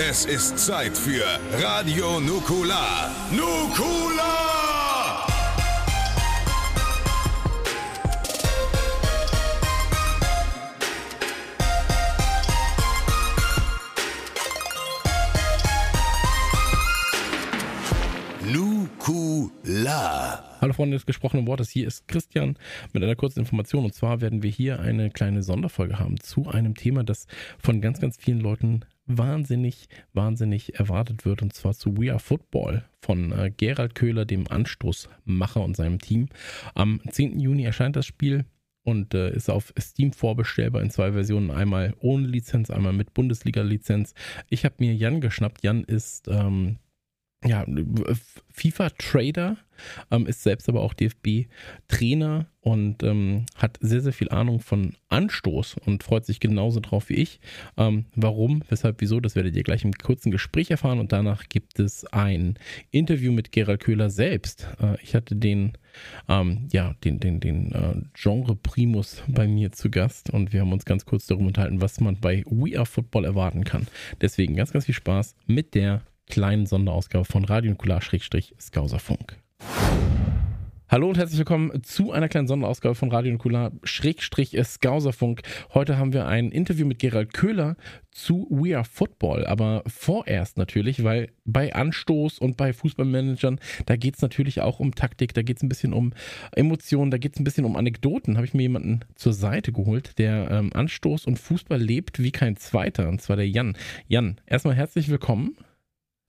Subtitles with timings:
[0.00, 1.24] Es ist Zeit für
[1.60, 3.10] Radio Nukula.
[3.32, 4.28] Nukula!
[18.46, 20.44] Nukula.
[20.60, 22.56] Hallo Freunde des gesprochenen Wortes, hier ist Christian
[22.92, 23.84] mit einer kurzen Information.
[23.84, 27.26] Und zwar werden wir hier eine kleine Sonderfolge haben zu einem Thema, das
[27.58, 31.42] von ganz, ganz vielen Leuten wahnsinnig, wahnsinnig erwartet wird.
[31.42, 36.28] Und zwar zu We Are Football von äh, Gerald Köhler, dem Anstoßmacher und seinem Team.
[36.74, 37.40] Am 10.
[37.40, 38.44] Juni erscheint das Spiel
[38.84, 41.50] und äh, ist auf Steam vorbestellbar in zwei Versionen.
[41.50, 44.14] Einmal ohne Lizenz, einmal mit Bundesliga-Lizenz.
[44.48, 45.62] Ich habe mir Jan geschnappt.
[45.62, 46.78] Jan ist ähm,
[47.44, 47.64] ja,
[48.50, 49.56] FIFA-Trader,
[50.10, 55.76] ähm, ist selbst aber auch DFB-Trainer und ähm, hat sehr, sehr viel Ahnung von Anstoß
[55.86, 57.38] und freut sich genauso drauf wie ich.
[57.76, 61.78] Ähm, warum, weshalb, wieso, das werdet ihr gleich im kurzen Gespräch erfahren und danach gibt
[61.78, 62.58] es ein
[62.90, 64.66] Interview mit Gerald Köhler selbst.
[64.80, 65.74] Äh, ich hatte den,
[66.28, 70.72] ähm, ja, den, den, den äh, Genre Primus bei mir zu Gast und wir haben
[70.72, 73.86] uns ganz kurz darüber unterhalten, was man bei We Are Football erwarten kann.
[74.20, 79.38] Deswegen ganz, ganz viel Spaß mit der kleinen Sonderausgabe von Radio Nukular-Skauserfunk.
[80.90, 85.42] Hallo und herzlich willkommen zu einer kleinen Sonderausgabe von Radio Nukular Skauserfunk.
[85.74, 87.76] Heute haben wir ein Interview mit Gerald Köhler
[88.10, 94.16] zu We Are Football, aber vorerst natürlich, weil bei Anstoß und bei Fußballmanagern, da geht
[94.16, 96.14] es natürlich auch um Taktik, da geht es ein bisschen um
[96.52, 98.36] Emotionen, da geht es ein bisschen um Anekdoten.
[98.36, 102.56] Habe ich mir jemanden zur Seite geholt, der ähm, Anstoß und Fußball lebt wie kein
[102.56, 103.76] zweiter, und zwar der Jan.
[104.06, 105.54] Jan, erstmal herzlich willkommen.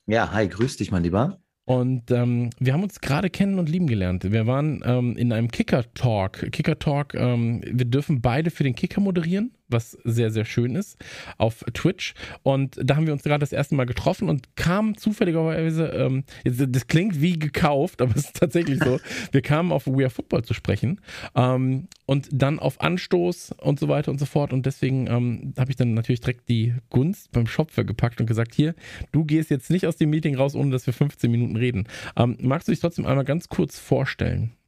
[0.09, 1.39] Ja, hi, grüß dich, mein Lieber.
[1.65, 4.23] Und ähm, wir haben uns gerade kennen und lieben gelernt.
[4.23, 6.51] Wir waren ähm, in einem Kicker-Talk.
[6.51, 10.97] Kicker-Talk, ähm, wir dürfen beide für den Kicker moderieren was sehr, sehr schön ist,
[11.37, 12.13] auf Twitch.
[12.43, 16.87] Und da haben wir uns gerade das erste Mal getroffen und kamen zufälligerweise, ähm, das
[16.87, 18.99] klingt wie gekauft, aber es ist tatsächlich so,
[19.31, 21.01] wir kamen auf We Are Football zu sprechen
[21.35, 24.53] ähm, und dann auf Anstoß und so weiter und so fort.
[24.53, 28.53] Und deswegen ähm, habe ich dann natürlich direkt die Gunst beim Schopfer gepackt und gesagt,
[28.53, 28.75] hier,
[29.11, 31.87] du gehst jetzt nicht aus dem Meeting raus, ohne dass wir 15 Minuten reden.
[32.17, 34.58] Ähm, magst du dich trotzdem einmal ganz kurz vorstellen?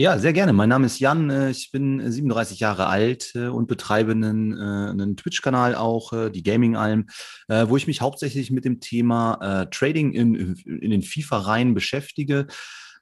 [0.00, 0.52] Ja, sehr gerne.
[0.52, 1.28] Mein Name ist Jan.
[1.28, 6.44] Äh, ich bin 37 Jahre alt äh, und betreibe einen, äh, einen Twitch-Kanal auch, die
[6.44, 7.06] Gaming-Alm,
[7.48, 12.46] wo ich mich hauptsächlich mit dem Thema Trading in, in den FIFA-Reihen beschäftige.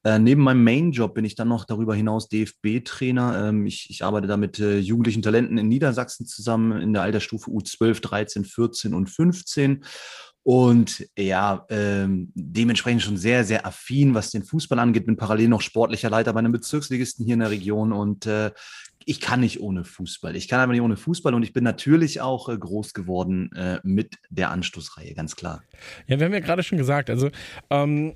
[0.05, 3.49] neben meinem Main-Job bin ich dann noch darüber hinaus DFB-Trainer.
[3.49, 8.01] Ähm, ich, ich, arbeite da mit jugendlichen Talenten in Niedersachsen zusammen in der Altersstufe U12,
[8.01, 9.85] 13, 14 und 15
[10.47, 15.05] und ja, ähm, dementsprechend schon sehr, sehr affin, was den Fußball angeht.
[15.05, 18.53] Bin parallel noch sportlicher Leiter bei einem Bezirksligisten hier in der Region und äh,
[19.05, 20.37] ich kann nicht ohne Fußball.
[20.37, 23.81] Ich kann aber nicht ohne Fußball und ich bin natürlich auch äh, groß geworden äh,
[23.83, 25.65] mit der Anstoßreihe, ganz klar.
[26.07, 27.31] Ja, wir haben ja gerade schon gesagt, also
[27.71, 28.15] ähm,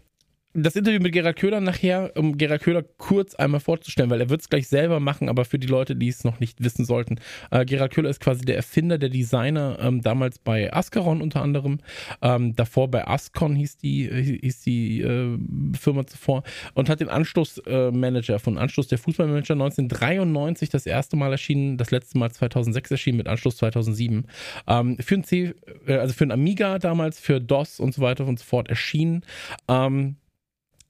[0.52, 4.40] das Interview mit Gerald Köhler nachher, um Gerald Köhler kurz einmal vorzustellen, weil er wird
[4.40, 7.20] es gleich selber machen, aber für die Leute, die es noch nicht wissen sollten,
[7.52, 11.78] äh, Gerald Köhler ist quasi der Erfinder, der Designer, ähm, damals bei Ascaron unter anderem,
[12.20, 15.38] ähm, davor bei Ascon hieß die, hieß die äh,
[15.78, 16.42] Firma zuvor
[16.74, 21.92] und hat den Anstoßmanager äh, von Anstoß der Fußballmanager 1993 das erste Mal erschienen, das
[21.92, 24.26] letzte Mal 2006 erschienen mit Anschluss 2007.
[24.66, 25.54] Ähm, für ein C,
[25.86, 29.24] äh, also für ein Amiga damals, für DOS und so weiter und so fort erschienen.
[29.68, 30.16] Ähm,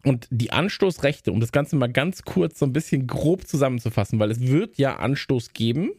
[0.05, 4.31] und die Anstoßrechte, um das Ganze mal ganz kurz so ein bisschen grob zusammenzufassen, weil
[4.31, 5.91] es wird ja Anstoß geben.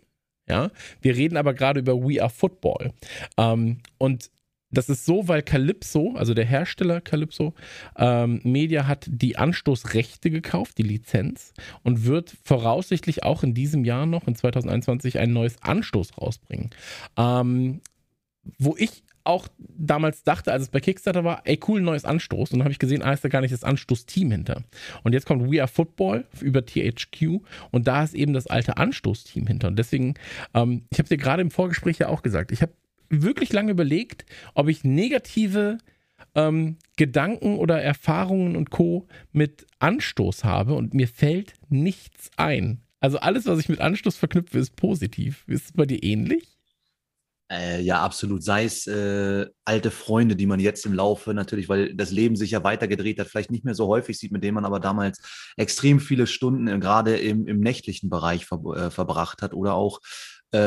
[0.49, 2.93] Ja, wir reden aber gerade über We Are Football.
[3.37, 4.31] Ähm, und
[4.71, 7.53] das ist so, weil Calypso, also der Hersteller Calypso
[7.97, 14.05] ähm, Media, hat die Anstoßrechte gekauft, die Lizenz, und wird voraussichtlich auch in diesem Jahr
[14.05, 16.69] noch, in 2021, ein neues Anstoß rausbringen.
[17.17, 17.81] Ähm,
[18.57, 22.51] wo ich auch damals dachte, als es bei Kickstarter war, ey, cool, neues Anstoß.
[22.51, 24.63] Und dann habe ich gesehen, ah, ist da gar nicht das Anstoßteam hinter.
[25.03, 29.47] Und jetzt kommt We Are Football über THQ und da ist eben das alte Anstoßteam
[29.47, 29.67] hinter.
[29.67, 30.15] Und deswegen,
[30.53, 32.73] ähm, ich habe dir gerade im Vorgespräch ja auch gesagt, ich habe
[33.09, 35.77] wirklich lange überlegt, ob ich negative
[36.35, 39.07] ähm, Gedanken oder Erfahrungen und Co.
[39.31, 42.81] mit Anstoß habe und mir fällt nichts ein.
[42.99, 45.43] Also alles, was ich mit Anstoß verknüpfe, ist positiv.
[45.47, 46.60] Ist es bei dir ähnlich?
[47.51, 48.43] Äh, ja, absolut.
[48.43, 52.51] Sei es äh, alte Freunde, die man jetzt im Laufe natürlich, weil das Leben sich
[52.51, 55.21] ja weitergedreht hat, vielleicht nicht mehr so häufig sieht, mit denen man aber damals
[55.57, 59.99] extrem viele Stunden äh, gerade im, im nächtlichen Bereich ver äh, verbracht hat oder auch
[60.51, 60.57] äh,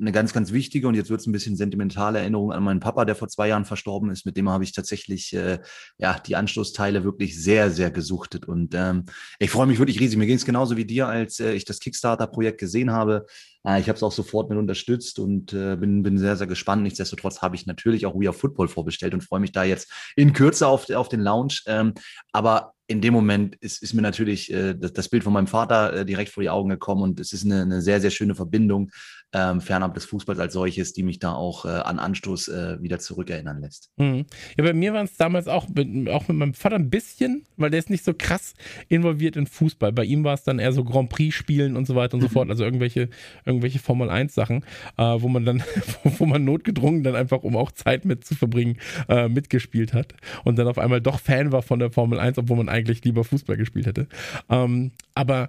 [0.00, 3.04] eine ganz, ganz wichtige und jetzt wird es ein bisschen sentimentale Erinnerung an meinen Papa,
[3.04, 4.24] der vor zwei Jahren verstorben ist.
[4.24, 5.58] Mit dem habe ich tatsächlich äh,
[5.98, 8.46] ja die Anschlussteile wirklich sehr, sehr gesuchtet.
[8.46, 9.04] Und ähm,
[9.38, 10.18] ich freue mich wirklich riesig.
[10.18, 13.26] Mir ging es genauso wie dir, als äh, ich das Kickstarter-Projekt gesehen habe
[13.66, 16.82] Äh, ich habe es auch sofort mit unterstützt und äh, bin, bin sehr, sehr gespannt.
[16.82, 20.32] Nichtsdestotrotz habe ich natürlich auch We Are Football vorbestellt und freue mich da jetzt in
[20.32, 21.60] Kürze auf, auf den Lounge.
[21.66, 21.94] Ähm,
[22.32, 25.92] aber in dem Moment ist, ist mir natürlich äh, das, das, Bild von meinem Vater
[25.94, 28.90] äh, direkt vor die Augen gekommen und es ist eine, eine sehr, sehr schöne Verbindung
[29.32, 32.98] ähm, fernab des Fußballs als solches, die mich da auch äh, an Anstoß äh, wieder
[32.98, 33.90] zurückerinnern lässt.
[33.96, 34.26] Mhm.
[34.56, 37.70] Ja, bei mir waren es damals auch mit, auch mit meinem Vater ein bisschen, weil
[37.70, 38.54] der ist nicht so krass
[38.88, 39.92] involviert in Fußball.
[39.92, 42.28] Bei ihm war es dann eher so Grand Prix spielen und so weiter und so
[42.28, 42.32] mhm.
[42.32, 43.08] fort, also irgendwelche,
[43.44, 44.64] irgendwelche Formel 1 Sachen,
[44.98, 45.62] äh, wo man dann,
[46.04, 48.78] wo man notgedrungen dann einfach, um auch Zeit mit zu verbringen,
[49.08, 50.14] äh, mitgespielt hat
[50.44, 53.24] und dann auf einmal doch Fan war von der Formel 1, obwohl man eigentlich lieber
[53.24, 54.08] Fußball gespielt hätte.
[54.50, 55.48] Ähm, aber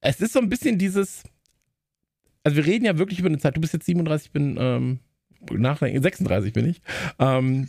[0.00, 1.24] es ist so ein bisschen dieses,
[2.44, 4.98] also wir reden ja wirklich über eine Zeit, du bist jetzt 37, ich bin ähm,
[5.50, 6.80] nachdenken, 36 bin ich.
[7.18, 7.68] Ähm,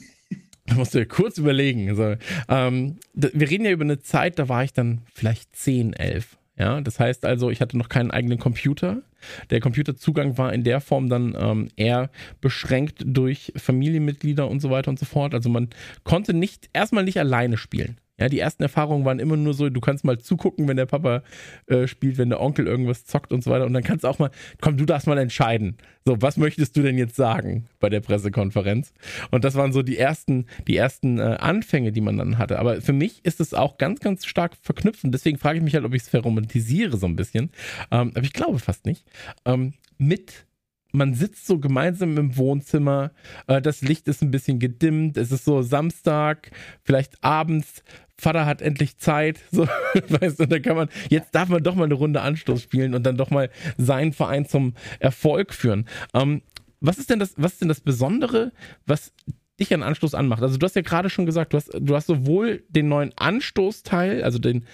[0.65, 1.89] da musst du ja kurz überlegen.
[1.89, 2.15] Also,
[2.47, 6.37] ähm, wir reden ja über eine Zeit, da war ich dann vielleicht 10, 11.
[6.57, 9.01] Ja, das heißt also, ich hatte noch keinen eigenen Computer.
[9.49, 12.09] Der Computerzugang war in der Form dann ähm, eher
[12.41, 15.33] beschränkt durch Familienmitglieder und so weiter und so fort.
[15.33, 15.69] Also man
[16.03, 17.97] konnte nicht erstmal nicht alleine spielen.
[18.19, 21.23] Ja, die ersten Erfahrungen waren immer nur so, du kannst mal zugucken, wenn der Papa
[21.67, 23.65] äh, spielt, wenn der Onkel irgendwas zockt und so weiter.
[23.65, 24.31] Und dann kannst du auch mal,
[24.61, 25.77] komm, du darfst mal entscheiden.
[26.05, 28.93] So, was möchtest du denn jetzt sagen bei der Pressekonferenz?
[29.31, 32.59] Und das waren so die ersten, die ersten äh, Anfänge, die man dann hatte.
[32.59, 35.03] Aber für mich ist es auch ganz, ganz stark verknüpft.
[35.03, 37.51] Und deswegen frage ich mich halt, ob ich es verromantisiere so ein bisschen.
[37.91, 39.05] Ähm, aber ich glaube fast nicht.
[39.45, 40.45] Ähm, mit
[40.91, 43.11] man sitzt so gemeinsam im Wohnzimmer,
[43.47, 46.51] äh, das Licht ist ein bisschen gedimmt, es ist so Samstag,
[46.83, 47.83] vielleicht abends,
[48.19, 51.85] Vater hat endlich Zeit, so, weißt du, da kann man, jetzt darf man doch mal
[51.85, 55.85] eine Runde Anstoß spielen und dann doch mal seinen Verein zum Erfolg führen.
[56.13, 56.41] Ähm,
[56.81, 58.51] was ist denn das, was ist denn das Besondere,
[58.85, 59.13] was
[59.59, 60.41] dich an Anstoß anmacht?
[60.41, 64.23] Also du hast ja gerade schon gesagt, du hast, du hast sowohl den neuen Anstoßteil,
[64.23, 64.65] also den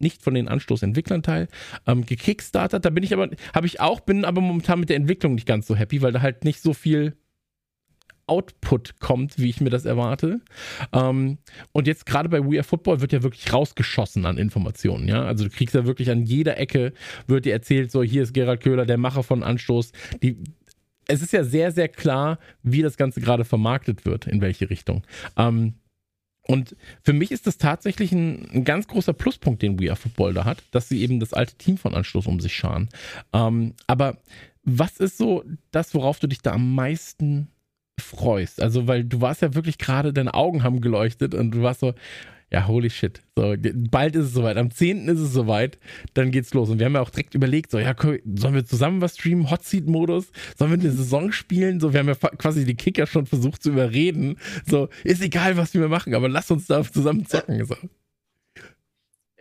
[0.00, 1.48] nicht von den Anstoßentwicklern teil,
[1.86, 2.84] ähm, gekickstartet.
[2.84, 5.66] Da bin ich aber, habe ich auch, bin aber momentan mit der Entwicklung nicht ganz
[5.66, 7.16] so happy, weil da halt nicht so viel
[8.26, 10.40] Output kommt, wie ich mir das erwarte.
[10.92, 11.38] Ähm,
[11.72, 15.24] und jetzt gerade bei We Are Football wird ja wirklich rausgeschossen an Informationen, ja.
[15.24, 16.92] Also du kriegst ja wirklich an jeder Ecke,
[17.26, 19.92] wird dir erzählt, so hier ist Gerald Köhler, der Macher von Anstoß.
[20.22, 20.38] Die,
[21.06, 25.02] es ist ja sehr, sehr klar, wie das Ganze gerade vermarktet wird, in welche Richtung.
[25.36, 25.74] Ähm,
[26.46, 30.34] und für mich ist das tatsächlich ein, ein, ganz großer Pluspunkt, den We Are Football
[30.34, 32.88] da hat, dass sie eben das alte Team von Anstoß um sich scharen.
[33.32, 34.18] Ähm, aber
[34.62, 37.48] was ist so das, worauf du dich da am meisten
[38.00, 38.62] freust?
[38.62, 41.94] Also, weil du warst ja wirklich gerade, deine Augen haben geleuchtet und du warst so,
[42.54, 43.20] ja, holy shit.
[43.36, 43.56] So,
[43.90, 44.56] bald ist es soweit.
[44.56, 45.08] Am 10.
[45.08, 45.76] ist es soweit.
[46.12, 46.70] Dann geht's los.
[46.70, 49.50] Und wir haben ja auch direkt überlegt, so, ja, sollen wir zusammen was streamen?
[49.50, 50.30] Hot Seat Modus?
[50.56, 51.80] Sollen wir eine Saison spielen?
[51.80, 54.36] So, wir haben ja quasi die Kicker schon versucht zu überreden.
[54.66, 57.64] So, ist egal, was wir machen, aber lass uns da zusammen zocken.
[57.64, 57.74] So.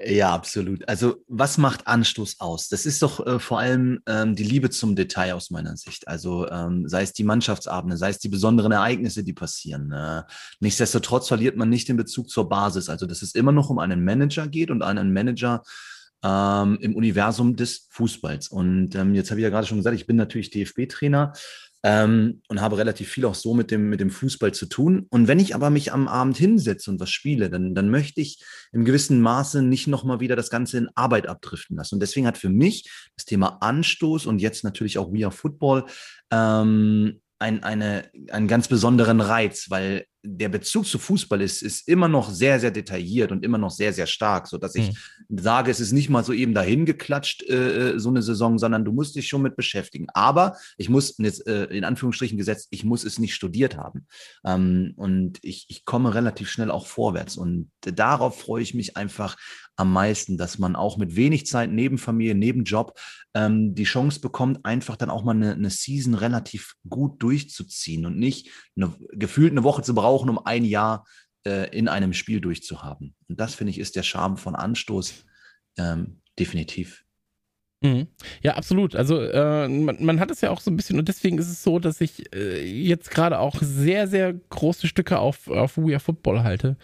[0.06, 0.88] Ja, absolut.
[0.90, 2.68] Also was macht Anstoß aus?
[2.68, 6.08] Das ist doch äh, vor allem ähm, die Liebe zum Detail aus meiner Sicht.
[6.08, 9.92] Also ähm, sei es die Mannschaftsabende, sei es die besonderen Ereignisse, die passieren.
[9.92, 10.24] Äh,
[10.60, 12.90] nichtsdestotrotz verliert man nicht den Bezug zur Basis.
[12.90, 15.64] Also dass es immer noch um einen Manager geht und einen Manager
[16.22, 18.50] ähm, im Universum des Fußballs.
[18.50, 21.34] Und ähm, jetzt habe ich ja gerade schon gesagt, ich bin natürlich DFB-Trainer
[21.84, 25.06] ähm, und habe relativ viel auch so mit dem, mit dem Fußball zu tun.
[25.10, 28.42] Und wenn ich aber mich am Abend hinsetze und was spiele, dann, dann möchte ich
[28.72, 31.96] im gewissen Maße nicht nochmal wieder das Ganze in Arbeit abdriften lassen.
[31.96, 35.86] Und deswegen hat für mich das Thema Anstoß und jetzt natürlich auch We Are Football
[36.32, 42.08] ähm, ein, eine, einen ganz besonderen Reiz, weil der Bezug zu Fußball ist, ist immer
[42.08, 44.94] noch sehr, sehr detailliert und immer noch sehr, sehr stark, so dass ich
[45.28, 45.38] mhm.
[45.38, 48.86] sage, es ist nicht mal so eben dahin geklatscht, äh, äh, so eine Saison, sondern
[48.86, 50.08] du musst dich schon mit beschäftigen.
[50.14, 54.08] Aber ich muss, jetzt äh, in Anführungsstrichen gesetzt, ich muss es nicht studiert haben.
[54.46, 57.36] Ähm, und ich, ich komme relativ schnell auch vorwärts.
[57.36, 59.36] Und darauf freue ich mich einfach
[59.76, 63.00] am meisten, dass man auch mit wenig Zeit neben Familie, neben Job
[63.34, 68.18] ähm, die Chance bekommt, einfach dann auch mal eine, eine Season relativ gut durchzuziehen und
[68.18, 71.06] nicht eine, gefühlt eine Woche zu brauchen, um ein Jahr
[71.46, 73.16] äh, in einem Spiel durchzuhaben.
[73.28, 75.26] Und das, finde ich, ist der Charme von Anstoß
[75.78, 77.04] ähm, definitiv.
[77.82, 78.08] Mhm.
[78.42, 78.96] Ja, absolut.
[78.96, 81.64] Also äh, man, man, hat es ja auch so ein bisschen und deswegen ist es
[81.64, 86.00] so, dass ich äh, jetzt gerade auch sehr, sehr große Stücke auf, auf We Are
[86.00, 86.78] Football halte.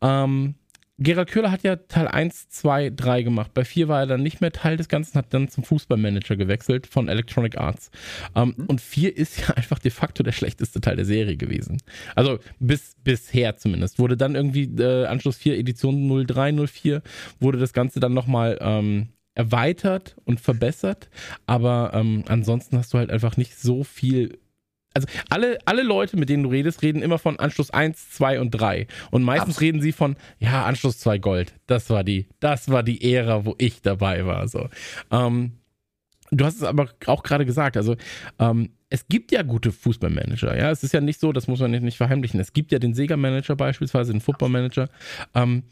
[0.00, 0.54] Ähm,
[0.98, 3.52] Gerald Köhler hat ja Teil 1, 2, 3 gemacht.
[3.52, 6.86] Bei 4 war er dann nicht mehr Teil des Ganzen, hat dann zum Fußballmanager gewechselt
[6.86, 7.90] von Electronic Arts.
[8.34, 8.66] Ähm, mhm.
[8.66, 11.82] Und 4 ist ja einfach de facto der schlechteste Teil der Serie gewesen.
[12.14, 13.98] Also bis bisher zumindest.
[13.98, 17.02] Wurde dann irgendwie äh, Anschluss 4, Edition 03, 04,
[17.40, 21.10] wurde das Ganze dann nochmal ähm, erweitert und verbessert.
[21.46, 24.38] Aber ähm, ansonsten hast du halt einfach nicht so viel
[24.96, 28.50] also alle, alle Leute, mit denen du redest, reden immer von Anschluss 1, 2 und
[28.50, 28.86] 3.
[29.10, 29.60] Und meistens Absolut.
[29.60, 31.54] reden sie von, ja, Anschluss 2 Gold.
[31.66, 34.48] Das war die, das war die Ära, wo ich dabei war.
[34.48, 34.68] So.
[35.10, 35.52] Ähm,
[36.30, 37.96] du hast es aber auch gerade gesagt, also
[38.38, 40.70] ähm, es gibt ja gute Fußballmanager, ja.
[40.70, 42.40] Es ist ja nicht so, das muss man nicht verheimlichen.
[42.40, 44.88] Es gibt ja den Sega-Manager beispielsweise, den Football-Manager.
[45.34, 45.64] Ähm,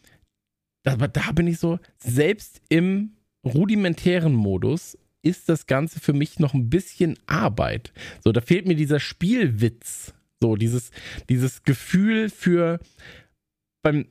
[0.84, 6.54] aber da bin ich so, selbst im rudimentären Modus ist das Ganze für mich noch
[6.54, 7.92] ein bisschen Arbeit.
[8.22, 10.14] So, da fehlt mir dieser Spielwitz.
[10.40, 10.90] So, dieses,
[11.28, 12.78] dieses Gefühl für
[13.82, 14.06] beim,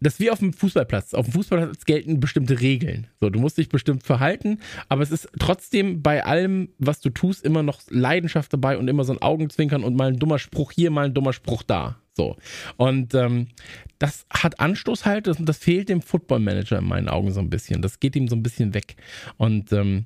[0.00, 1.12] das ist wie auf dem Fußballplatz.
[1.12, 3.08] Auf dem Fußballplatz gelten bestimmte Regeln.
[3.20, 7.44] So, du musst dich bestimmt verhalten, aber es ist trotzdem bei allem, was du tust,
[7.44, 10.90] immer noch Leidenschaft dabei und immer so ein Augenzwinkern und mal ein dummer Spruch hier,
[10.90, 12.00] mal ein dummer Spruch da.
[12.20, 12.36] So.
[12.76, 13.46] Und ähm,
[13.98, 17.48] das hat Anstoß halt und das fehlt dem Football Manager in meinen Augen so ein
[17.48, 17.80] bisschen.
[17.80, 18.96] Das geht ihm so ein bisschen weg.
[19.38, 20.04] Und ähm,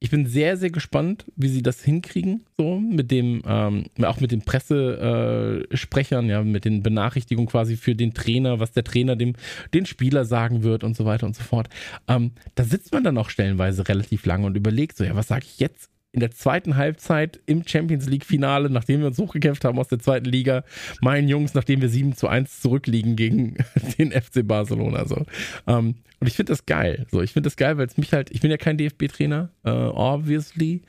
[0.00, 4.32] ich bin sehr, sehr gespannt, wie sie das hinkriegen, so mit dem, ähm, auch mit
[4.32, 9.34] den Pressesprechern, äh, ja, mit den Benachrichtigungen quasi für den Trainer, was der Trainer dem
[9.72, 11.68] den Spieler sagen wird und so weiter und so fort.
[12.08, 15.46] Ähm, da sitzt man dann auch stellenweise relativ lange und überlegt so, ja, was sage
[15.46, 19.88] ich jetzt in der zweiten Halbzeit im Champions League-Finale, nachdem wir uns hochgekämpft haben aus
[19.88, 20.64] der zweiten Liga,
[21.02, 23.58] meinen Jungs, nachdem wir 7 zu 1 zurückliegen gegen
[23.98, 25.06] den FC Barcelona.
[25.06, 25.26] So.
[25.66, 27.06] Ähm, und ich finde das geil.
[27.10, 29.70] So, ich finde das geil, weil es mich halt, ich bin ja kein DFB-Trainer, äh,
[29.70, 30.80] obviously.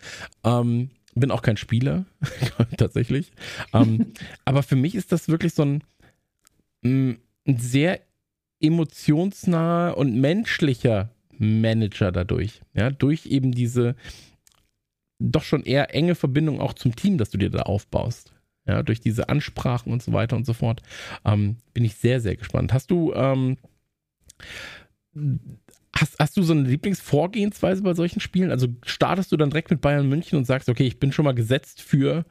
[0.46, 2.06] Ähm, bin auch kein Spieler,
[2.78, 3.34] tatsächlich.
[3.74, 4.14] Ähm,
[4.46, 5.84] aber für mich ist das wirklich so ein,
[6.84, 7.16] mm,
[7.50, 8.00] ein sehr
[8.62, 12.62] emotionsnaher und menschlicher Manager dadurch.
[12.74, 13.98] Ja, durch eben diese,
[15.20, 18.34] doch schon eher enge Verbindung auch zum Team, das du dir da aufbaust.
[18.66, 20.82] Ja, durch diese Ansprachen und so weiter und so fort.
[21.24, 22.74] Ähm, bin ich sehr, sehr gespannt.
[22.74, 23.58] Hast du, ähm,
[25.96, 28.52] hast, hast du so eine Lieblingsvorgehensweise bei solchen Spielen?
[28.52, 31.34] Also startest du dann direkt mit Bayern München und sagst, okay, ich bin schon mal
[31.34, 32.26] gesetzt für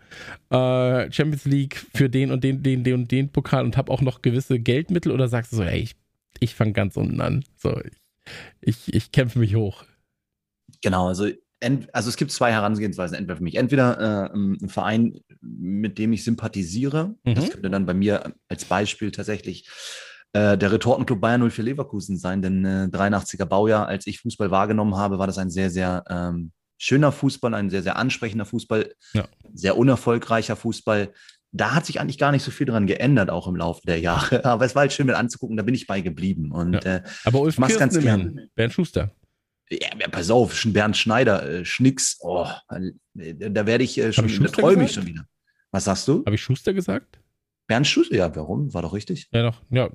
[0.50, 4.02] äh, Champions League, für den und den, den, den und den Pokal und habe auch
[4.02, 5.96] noch gewisse Geldmittel oder sagst du so, ey, ich,
[6.38, 7.44] ich fange ganz unten an.
[7.56, 7.96] So, ich,
[8.60, 9.84] ich, ich kämpfe mich hoch.
[10.82, 11.30] Genau, also
[11.92, 13.56] also es gibt zwei Herangehensweisen entweder für mich.
[13.56, 17.14] Entweder äh, ein Verein, mit dem ich sympathisiere.
[17.24, 17.34] Mhm.
[17.34, 19.68] Das könnte dann bei mir als Beispiel tatsächlich
[20.32, 24.96] äh, der Retortenclub Bayern 04 Leverkusen sein, denn äh, 83er Baujahr, als ich Fußball wahrgenommen
[24.96, 29.24] habe, war das ein sehr, sehr ähm, schöner Fußball, ein sehr, sehr ansprechender Fußball, ja.
[29.54, 31.12] sehr unerfolgreicher Fußball.
[31.52, 34.44] Da hat sich eigentlich gar nicht so viel dran geändert, auch im Laufe der Jahre.
[34.44, 36.52] Aber es war halt schön mit anzugucken, da bin ich bei geblieben.
[36.52, 36.96] Und, ja.
[36.96, 38.48] äh, Aber Ulf ich ganz gern.
[38.54, 39.12] Bernd Schuster.
[39.68, 44.38] Ja, pass auf, Bernd Schneider, äh, Schnicks, oh, äh, da werde ich äh, schon, ich
[44.38, 45.26] da träume ich schon wieder.
[45.72, 46.24] Was sagst du?
[46.24, 47.18] Habe ich Schuster gesagt?
[47.66, 48.72] Bernd Schuster, ja, warum?
[48.72, 49.28] War doch richtig.
[49.32, 49.90] Ja, doch, ja.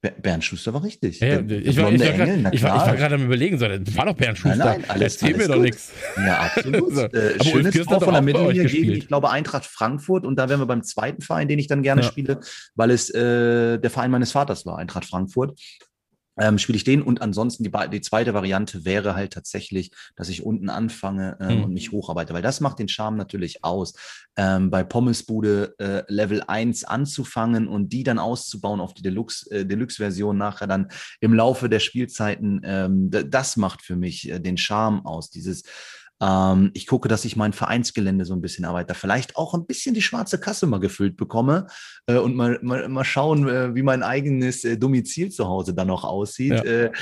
[0.00, 1.18] Bernd Schuster war richtig.
[1.18, 3.96] Ja, ja, der, ich, war, ich, war grad, ich, war, gerade am überlegen, so, das
[3.96, 4.56] war doch Bernd Schuster.
[4.56, 5.92] Nein, nein, alles, Erzähl alles mir doch nichts.
[6.16, 6.94] Ja, absolut.
[6.94, 7.02] so.
[7.02, 10.24] äh, schönes Tor von der Mittellinie gegen, ich glaube, Eintracht Frankfurt.
[10.24, 12.06] Und da wären wir beim zweiten Verein, den ich dann gerne ja.
[12.08, 12.40] spiele,
[12.76, 15.60] weil es äh, der Verein meines Vaters war, Eintracht Frankfurt
[16.40, 17.02] ähm, spiele ich den.
[17.02, 21.64] Und ansonsten die, die zweite Variante wäre halt tatsächlich, dass ich unten anfange ähm, mhm.
[21.64, 23.94] und mich hocharbeite, weil das macht den Charme natürlich aus.
[24.36, 29.66] Ähm, bei Pommesbude äh, Level 1 anzufangen und die dann auszubauen auf die Deluxe, äh,
[29.66, 30.88] Deluxe-Version nachher dann
[31.20, 35.30] im Laufe der Spielzeiten, ähm, das macht für mich äh, den Charme aus.
[35.30, 35.64] Dieses
[36.20, 39.94] ähm, ich gucke, dass ich mein Vereinsgelände so ein bisschen arbeite, vielleicht auch ein bisschen
[39.94, 41.66] die schwarze Kasse mal gefüllt bekomme
[42.06, 45.88] äh, und mal, mal, mal schauen, äh, wie mein eigenes äh, Domizil zu Hause dann
[45.88, 46.52] noch aussieht.
[46.52, 46.64] Ja.
[46.64, 46.92] Äh,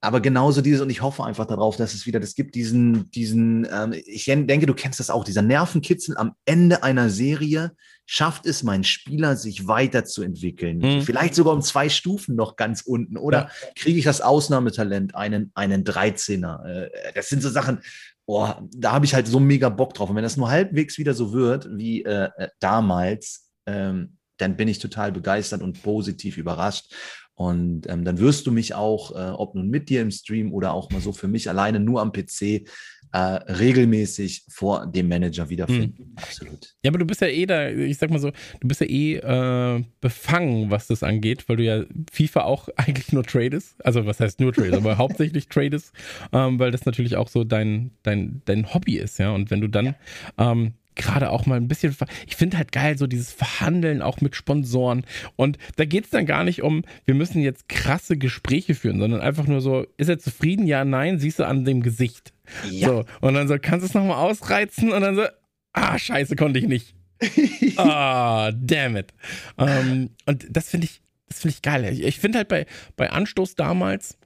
[0.00, 3.66] aber genauso dieses, und ich hoffe einfach darauf, dass es wieder, das gibt diesen, diesen,
[3.72, 7.72] ähm, ich denke, du kennst das auch, dieser Nervenkitzel am Ende einer Serie,
[8.06, 10.78] schafft es mein Spieler, sich weiterzuentwickeln.
[10.78, 11.02] Mhm.
[11.02, 13.16] Vielleicht sogar um zwei Stufen noch ganz unten.
[13.16, 13.50] Oder ja.
[13.76, 16.64] kriege ich das Ausnahmetalent, einen, einen 13er?
[16.64, 17.80] Äh, das sind so Sachen,
[18.26, 20.10] boah, da habe ich halt so mega Bock drauf.
[20.10, 24.68] Und wenn das nur halbwegs wieder so wird wie äh, äh, damals, ähm, dann bin
[24.68, 26.92] ich total begeistert und positiv überrascht.
[27.34, 30.72] Und ähm, dann wirst du mich auch, äh, ob nun mit dir im Stream oder
[30.74, 32.66] auch mal so für mich alleine nur am PC,
[33.12, 36.10] äh, regelmäßig vor dem Manager wiederfinden.
[36.10, 36.16] Mhm.
[36.16, 36.74] Absolut.
[36.82, 39.16] Ja, aber du bist ja eh da, ich sag mal so, du bist ja eh
[39.16, 43.74] äh, befangen, was das angeht, weil du ja FIFA auch eigentlich nur tradest.
[43.84, 45.92] Also was heißt nur tradest, aber hauptsächlich tradest,
[46.32, 49.30] ähm, weil das natürlich auch so dein, dein, dein Hobby ist, ja.
[49.32, 49.94] Und wenn du dann ja.
[50.38, 51.96] ähm, gerade auch mal ein bisschen,
[52.26, 55.04] ich finde halt geil, so dieses Verhandeln auch mit Sponsoren.
[55.36, 59.20] Und da geht es dann gar nicht um, wir müssen jetzt krasse Gespräche führen, sondern
[59.20, 60.66] einfach nur so, ist er zufrieden?
[60.66, 62.32] Ja, nein, siehst du an dem Gesicht.
[62.70, 62.88] Ja.
[62.88, 64.92] So, und dann so, kannst du es nochmal ausreizen?
[64.92, 65.24] Und dann so,
[65.72, 66.94] ah, scheiße, konnte ich nicht.
[67.76, 69.14] Ah, oh, damn it.
[69.56, 71.84] Ähm, und das finde ich, das finde ich geil.
[71.92, 74.18] Ich, ich finde halt bei, bei Anstoß damals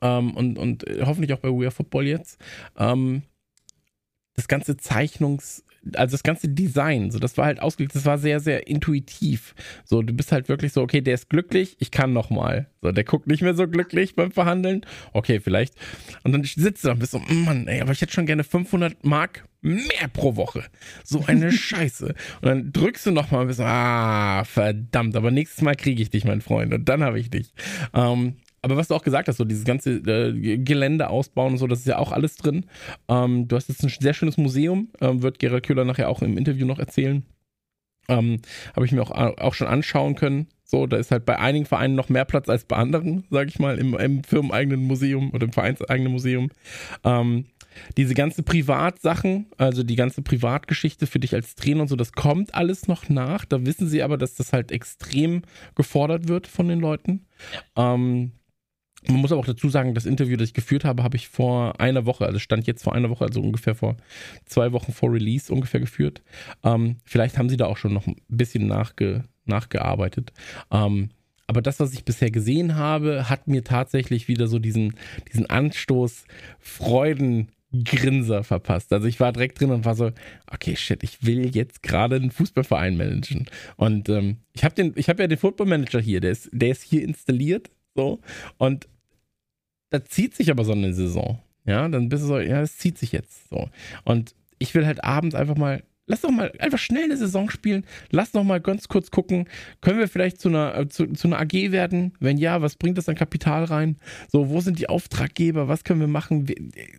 [0.00, 2.38] ähm, und, und hoffentlich auch bei We Are Football jetzt,
[2.78, 3.22] ähm,
[4.34, 8.40] das ganze Zeichnungs- also das ganze Design, so das war halt ausgelegt, das war sehr,
[8.40, 9.54] sehr intuitiv.
[9.84, 12.68] So, du bist halt wirklich so, okay, der ist glücklich, ich kann nochmal.
[12.80, 14.86] So, der guckt nicht mehr so glücklich beim Verhandeln.
[15.12, 15.74] Okay, vielleicht.
[16.22, 18.44] Und dann sitzt du da und bist so, Mann, ey, aber ich hätte schon gerne
[18.44, 20.64] 500 Mark mehr pro Woche.
[21.04, 22.06] So eine Scheiße.
[22.06, 26.10] Und dann drückst du nochmal und bist so, ah, verdammt, aber nächstes Mal kriege ich
[26.10, 26.72] dich, mein Freund.
[26.72, 27.52] Und dann habe ich dich.
[27.94, 31.66] Ähm, aber was du auch gesagt hast, so dieses ganze äh, Gelände ausbauen und so,
[31.66, 32.66] das ist ja auch alles drin.
[33.08, 36.38] Ähm, du hast jetzt ein sehr schönes Museum, ähm, wird Gerald Köhler nachher auch im
[36.38, 37.24] Interview noch erzählen.
[38.08, 38.40] Ähm,
[38.74, 40.48] Habe ich mir auch, auch schon anschauen können.
[40.64, 43.58] So, da ist halt bei einigen Vereinen noch mehr Platz als bei anderen, sage ich
[43.58, 46.50] mal, im, im firmeneigenen Museum oder im vereinseigenen Museum.
[47.04, 47.46] Ähm,
[47.96, 52.54] diese ganze Privatsachen, also die ganze Privatgeschichte für dich als Trainer und so, das kommt
[52.54, 53.44] alles noch nach.
[53.44, 55.42] Da wissen sie aber, dass das halt extrem
[55.74, 57.26] gefordert wird von den Leuten.
[57.76, 58.32] Ähm,
[59.08, 61.80] man muss aber auch dazu sagen, das Interview, das ich geführt habe, habe ich vor
[61.80, 63.96] einer Woche, also stand jetzt vor einer Woche, also ungefähr vor
[64.46, 66.22] zwei Wochen vor Release ungefähr geführt.
[66.62, 70.32] Ähm, vielleicht haben sie da auch schon noch ein bisschen nachge, nachgearbeitet.
[70.70, 71.10] Ähm,
[71.46, 74.94] aber das, was ich bisher gesehen habe, hat mir tatsächlich wieder so diesen,
[75.30, 76.24] diesen Anstoß,
[76.60, 78.92] Freudengrinser verpasst.
[78.92, 80.12] Also ich war direkt drin und war so,
[80.50, 83.46] okay, shit, ich will jetzt gerade einen Fußballverein managen.
[83.76, 87.02] Und ähm, ich habe den, ja den Football Manager hier, der ist, der ist hier
[87.02, 88.20] installiert, so
[88.56, 88.88] und
[89.92, 91.38] da zieht sich aber so eine Saison.
[91.64, 93.68] Ja, dann bist du so, ja, es zieht sich jetzt so.
[94.04, 97.84] Und ich will halt abends einfach mal, lass doch mal einfach schnell eine Saison spielen.
[98.10, 99.48] Lass doch mal ganz kurz gucken,
[99.82, 102.14] können wir vielleicht zu einer, äh, zu, zu einer AG werden?
[102.20, 103.96] Wenn ja, was bringt das an Kapital rein?
[104.28, 105.68] So, wo sind die Auftraggeber?
[105.68, 106.46] Was können wir machen?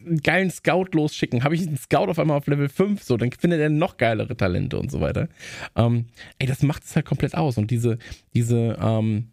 [0.06, 1.44] einen geilen Scout losschicken.
[1.44, 3.02] Habe ich einen Scout auf einmal auf Level 5?
[3.02, 5.30] So, dann findet er noch geilere Talente und so weiter.
[5.76, 6.06] Ähm,
[6.38, 7.58] ey, das macht es halt komplett aus.
[7.58, 7.98] Und diese,
[8.34, 9.33] diese, ähm,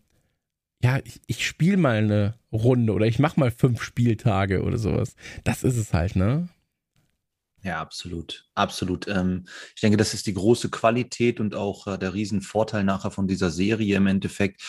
[0.83, 5.15] ja, ich, ich spiele mal eine Runde oder ich mache mal fünf Spieltage oder sowas.
[5.45, 6.49] Das ist es halt, ne?
[7.63, 9.07] Ja, absolut, absolut.
[9.07, 13.29] Ähm, ich denke, das ist die große Qualität und auch äh, der Riesenvorteil nachher von
[13.29, 14.63] dieser Serie im Endeffekt.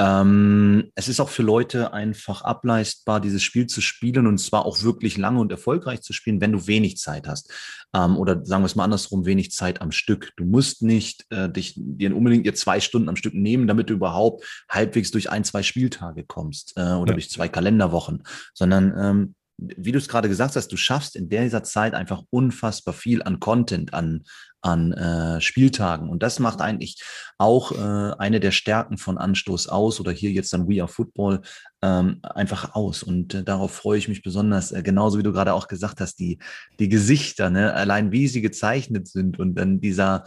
[0.00, 4.82] Ähm, es ist auch für Leute einfach ableistbar, dieses Spiel zu spielen und zwar auch
[4.82, 7.52] wirklich lange und erfolgreich zu spielen, wenn du wenig Zeit hast.
[7.94, 10.32] Ähm, oder sagen wir es mal andersrum, wenig Zeit am Stück.
[10.36, 13.94] Du musst nicht äh, dich dir unbedingt ihr zwei Stunden am Stück nehmen, damit du
[13.94, 17.14] überhaupt halbwegs durch ein, zwei Spieltage kommst äh, oder ja.
[17.16, 18.22] durch zwei Kalenderwochen,
[18.54, 22.94] sondern ähm, wie du es gerade gesagt hast, du schaffst in dieser Zeit einfach unfassbar
[22.94, 24.24] viel an Content, an,
[24.62, 26.08] an äh, Spieltagen.
[26.08, 27.02] Und das macht eigentlich
[27.38, 31.40] auch äh, eine der Stärken von Anstoß aus oder hier jetzt dann We Are Football
[31.82, 33.02] ähm, einfach aus.
[33.02, 36.16] Und äh, darauf freue ich mich besonders, äh, genauso wie du gerade auch gesagt hast,
[36.16, 36.38] die,
[36.78, 37.72] die Gesichter, ne?
[37.72, 40.24] allein wie sie gezeichnet sind und dann dieser,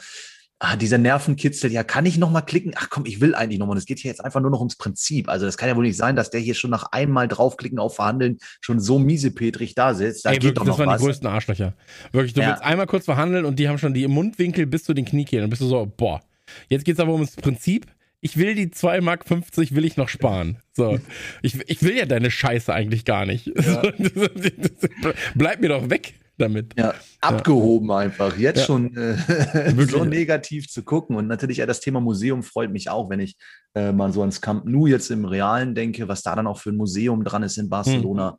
[0.63, 2.73] ah, dieser Nervenkitzel, ja, kann ich nochmal klicken?
[2.78, 3.78] Ach komm, ich will eigentlich nochmal.
[3.78, 5.28] Es geht hier jetzt einfach nur noch ums Prinzip.
[5.28, 7.95] Also das kann ja wohl nicht sein, dass der hier schon nach einmal draufklicken auf
[7.95, 10.26] Verhandeln schon so miesepetrig da sitzt.
[10.26, 11.02] Da Ey, geht wirklich, doch das noch waren was.
[11.02, 11.73] die größten Arschlöcher.
[12.13, 12.49] Wirklich, du Ja.
[12.49, 15.43] willst einmal kurz verhandeln und die haben schon die Mundwinkel bis zu den Kniekehlen.
[15.43, 16.21] Dann bist du so, boah.
[16.69, 17.88] Jetzt geht's aber ums Prinzip.
[18.21, 20.58] Ich will die 2,50 Mark will ich noch sparen.
[20.71, 20.97] So.
[21.41, 23.52] Ich, ich will ja deine Scheiße eigentlich gar nicht.
[25.36, 26.73] Bleib mir doch weg damit.
[26.77, 28.38] Ja, abgehoben einfach.
[28.38, 28.65] Jetzt Ja.
[28.65, 29.15] schon äh,
[29.88, 31.15] so negativ zu gucken.
[31.15, 33.36] Und natürlich ja, das Thema Museum freut mich auch, wenn ich
[33.75, 36.69] äh, mal so ans Camp Nou jetzt im Realen denke, was da dann auch für
[36.69, 38.38] ein Museum dran ist in Barcelona.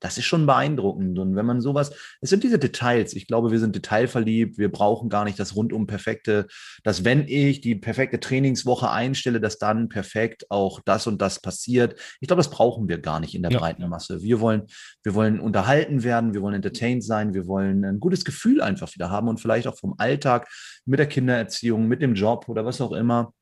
[0.00, 1.18] Das ist schon beeindruckend.
[1.18, 3.12] Und wenn man sowas, es sind diese Details.
[3.14, 4.58] Ich glaube, wir sind detailverliebt.
[4.58, 6.46] Wir brauchen gar nicht das rundum perfekte,
[6.82, 11.98] dass wenn ich die perfekte Trainingswoche einstelle, dass dann perfekt auch das und das passiert.
[12.20, 13.58] Ich glaube, das brauchen wir gar nicht in der Ja.
[13.58, 14.22] breiten Masse.
[14.22, 14.62] Wir wollen,
[15.02, 19.10] wir wollen unterhalten werden, wir wollen entertained sein, wir wollen ein gutes Gefühl einfach wieder
[19.10, 20.48] haben und vielleicht auch vom Alltag
[20.86, 23.32] mit der Kindererziehung, mit dem Job oder was auch immer.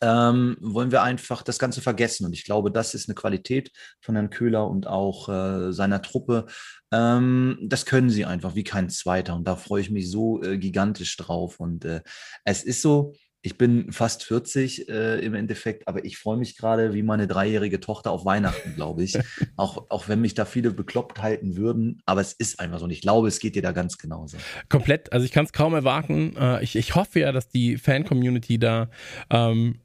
[0.00, 2.26] Ähm, wollen wir einfach das Ganze vergessen.
[2.26, 6.46] Und ich glaube, das ist eine Qualität von Herrn Köhler und auch äh, seiner Truppe.
[6.92, 9.34] Ähm, das können sie einfach wie kein zweiter.
[9.34, 11.60] Und da freue ich mich so äh, gigantisch drauf.
[11.60, 12.00] Und äh,
[12.44, 13.14] es ist so,
[13.46, 17.78] ich bin fast 40 äh, im Endeffekt, aber ich freue mich gerade wie meine dreijährige
[17.78, 19.16] Tochter auf Weihnachten, glaube ich.
[19.56, 22.02] auch, auch wenn mich da viele bekloppt halten würden.
[22.06, 22.86] Aber es ist einfach so.
[22.86, 24.36] Und ich glaube, es geht dir da ganz genauso.
[24.68, 25.12] Komplett.
[25.12, 26.34] Also ich kann es kaum erwarten.
[26.36, 28.90] Äh, ich, ich hoffe ja, dass die Fan-Community da
[29.30, 29.80] ähm,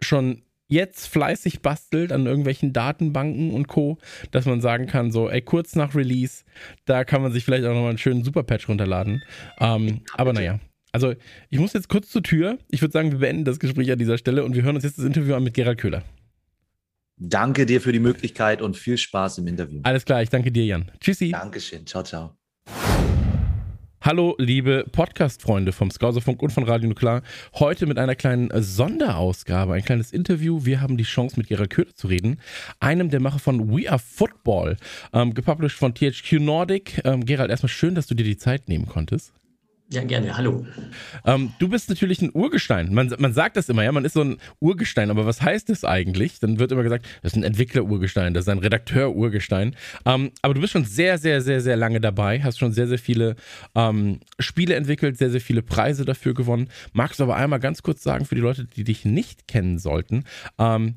[0.00, 3.98] schon jetzt fleißig bastelt an irgendwelchen Datenbanken und Co.,
[4.30, 6.44] dass man sagen kann, so, ey, kurz nach Release,
[6.84, 9.22] da kann man sich vielleicht auch nochmal einen schönen Superpatch runterladen.
[9.58, 10.58] Ähm, aber naja.
[10.92, 11.14] Also,
[11.50, 12.58] ich muss jetzt kurz zur Tür.
[12.70, 14.98] Ich würde sagen, wir beenden das Gespräch an dieser Stelle und wir hören uns jetzt
[14.98, 16.02] das Interview an mit Gerald Köhler.
[17.18, 19.80] Danke dir für die Möglichkeit und viel Spaß im Interview.
[19.84, 20.90] Alles klar, ich danke dir, Jan.
[21.00, 21.30] Tschüssi.
[21.30, 21.86] Dankeschön.
[21.86, 22.36] Ciao, ciao.
[24.06, 27.22] Hallo, liebe Podcast-Freunde vom Skauserfunk und von Radio Nuklear.
[27.54, 30.64] Heute mit einer kleinen Sonderausgabe, ein kleines Interview.
[30.64, 32.38] Wir haben die Chance, mit Gerald Köhler zu reden,
[32.78, 34.76] einem der Macher von We Are Football,
[35.12, 37.00] ähm, gepublished von THQ Nordic.
[37.04, 39.32] Ähm, Gerald, erstmal schön, dass du dir die Zeit nehmen konntest.
[39.88, 40.36] Ja, gerne.
[40.36, 40.66] Hallo.
[41.24, 42.92] Ähm, du bist natürlich ein Urgestein.
[42.92, 45.84] Man, man sagt das immer, ja, man ist so ein Urgestein, aber was heißt das
[45.84, 46.40] eigentlich?
[46.40, 49.76] Dann wird immer gesagt, das ist ein Entwickler-Urgestein, das ist ein Redakteur-Urgestein.
[50.04, 52.98] Ähm, aber du bist schon sehr, sehr, sehr, sehr lange dabei, hast schon sehr, sehr
[52.98, 53.36] viele
[53.76, 56.68] ähm, Spiele entwickelt, sehr, sehr viele Preise dafür gewonnen.
[56.92, 60.24] Magst du aber einmal ganz kurz sagen für die Leute, die dich nicht kennen sollten,
[60.58, 60.96] ähm,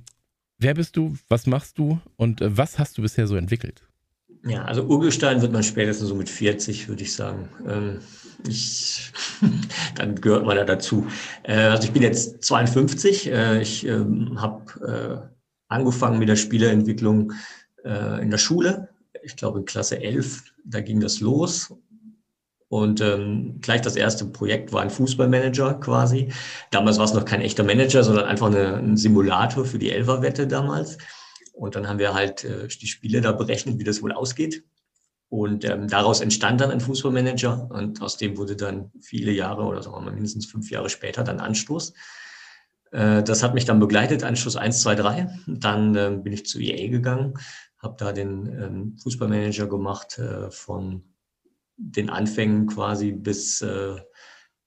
[0.57, 3.83] wer bist du, was machst du und äh, was hast du bisher so entwickelt?
[4.45, 7.49] Ja, also Urgestein wird man spätestens so mit 40, würde ich sagen.
[7.67, 7.99] Ähm,
[8.47, 9.11] ich,
[9.95, 11.07] dann gehört man da dazu.
[11.43, 13.31] Äh, also ich bin jetzt 52.
[13.31, 15.35] Äh, ich ähm, habe äh,
[15.67, 17.33] angefangen mit der Spieleentwicklung
[17.83, 18.89] äh, in der Schule.
[19.23, 21.73] Ich glaube in Klasse 11, da ging das los.
[22.69, 26.31] Und ähm, gleich das erste Projekt war ein Fußballmanager quasi.
[26.69, 30.47] Damals war es noch kein echter Manager, sondern einfach eine, ein Simulator für die Elferwette
[30.47, 30.99] damals.
[31.59, 34.63] Und dann haben wir halt äh, die Spiele da berechnet, wie das wohl ausgeht.
[35.27, 39.83] Und ähm, daraus entstand dann ein Fußballmanager und aus dem wurde dann viele Jahre oder
[39.83, 41.93] sagen wir mal mindestens fünf Jahre später dann Anstoß.
[42.91, 45.39] Äh, das hat mich dann begleitet, Anstoß 1, 2, 3.
[45.47, 47.35] Dann äh, bin ich zu EA gegangen,
[47.77, 51.03] habe da den ähm, Fußballmanager gemacht äh, von
[51.75, 53.97] den Anfängen quasi bis äh,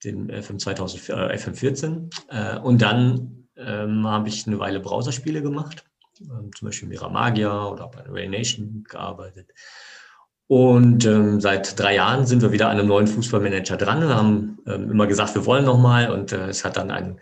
[0.05, 2.11] den FM, 2000, äh, FM 14.
[2.29, 5.85] Äh, und dann ähm, habe ich eine Weile Browserspiele gemacht,
[6.57, 9.51] zum Beispiel Miramagia oder bei Rail Nation gearbeitet.
[10.47, 14.03] Und ähm, seit drei Jahren sind wir wieder an einem neuen Fußballmanager dran.
[14.03, 16.11] Wir haben ähm, immer gesagt, wir wollen nochmal.
[16.11, 17.19] Und äh, es hat dann ein,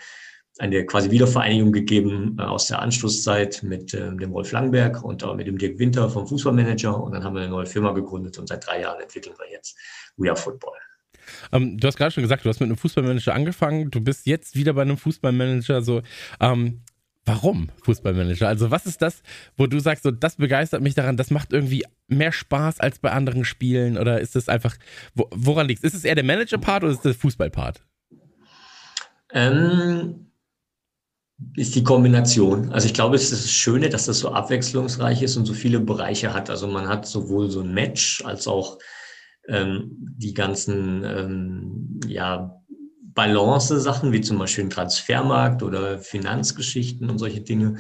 [0.59, 5.37] eine quasi Wiedervereinigung gegeben äh, aus der Anschlusszeit mit äh, dem Wolf Langberg und auch
[5.37, 7.01] mit dem Dirk Winter vom Fußballmanager.
[7.01, 9.79] Und dann haben wir eine neue Firma gegründet und seit drei Jahren entwickeln wir jetzt
[10.17, 10.75] We Are Football.
[11.53, 13.91] Ähm, du hast gerade schon gesagt, du hast mit einem Fußballmanager angefangen.
[13.91, 15.83] Du bist jetzt wieder bei einem Fußballmanager.
[15.83, 16.03] So,
[16.41, 16.83] ähm,
[17.27, 18.49] Warum Fußballmanager?
[18.49, 19.23] Also was ist das,
[19.57, 23.11] wo du sagst, so das begeistert mich daran, das macht irgendwie mehr Spaß als bei
[23.13, 24.77] anderen Spielen oder ist es einfach,
[25.15, 25.93] wo, woran liegt es?
[25.93, 27.85] Ist es eher der Manager-Part oder ist es der Fußball-Part?
[29.33, 30.31] Ähm,
[31.57, 32.71] ist die Kombination.
[32.73, 35.81] Also ich glaube, es ist das Schöne, dass das so abwechslungsreich ist und so viele
[35.81, 36.51] Bereiche hat.
[36.51, 38.79] Also man hat sowohl so ein Match als auch
[39.49, 42.60] ähm, die ganzen ähm, ja,
[43.15, 47.77] Balance-Sachen, wie zum Beispiel ein Transfermarkt oder Finanzgeschichten und solche Dinge.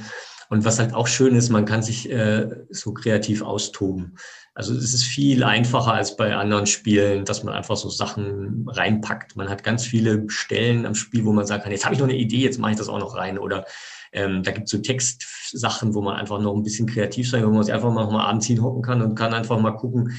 [0.48, 4.16] Und was halt auch schön ist, man kann sich äh, so kreativ austoben.
[4.52, 9.36] Also es ist viel einfacher als bei anderen Spielen, dass man einfach so Sachen reinpackt.
[9.36, 12.08] Man hat ganz viele Stellen am Spiel, wo man sagen kann, jetzt habe ich noch
[12.08, 13.38] eine Idee, jetzt mache ich das auch noch rein.
[13.38, 13.64] Oder
[14.12, 17.50] ähm, da gibt es so Textsachen, wo man einfach noch ein bisschen kreativ sein kann,
[17.50, 20.12] wo man sich einfach mal, mal abends hinhocken kann und kann einfach mal gucken,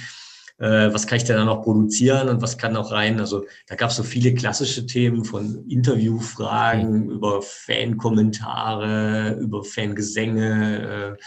[0.62, 3.19] äh, was kann ich denn da noch produzieren und was kann noch rein.
[3.19, 7.10] Also da gab es so viele klassische Themen von Interviewfragen mhm.
[7.10, 11.24] über Fankommentare, über Fangesänge, äh,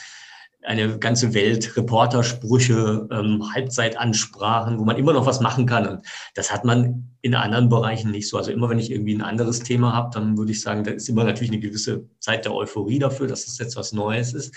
[0.67, 5.87] eine ganze Welt Reportersprüche, ähm, Halbzeitansprachen, wo man immer noch was machen kann.
[5.87, 8.39] Und das hat man in anderen Bereichen nicht so.
[8.39, 11.09] Also immer wenn ich irgendwie ein anderes Thema habe, dann würde ich sagen, da ist
[11.09, 14.55] immer natürlich eine gewisse Zeit der Euphorie dafür, dass das jetzt was Neues ist.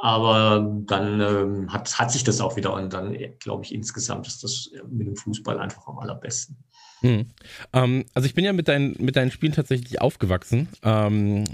[0.00, 4.44] Aber dann ähm, hat, hat sich das auch wieder und dann glaube ich insgesamt ist
[4.44, 6.56] das mit dem Fußball einfach am allerbesten.
[7.00, 7.26] Hm.
[7.72, 11.44] Ähm, also ich bin ja mit, dein, mit deinen Spielen tatsächlich aufgewachsen ähm,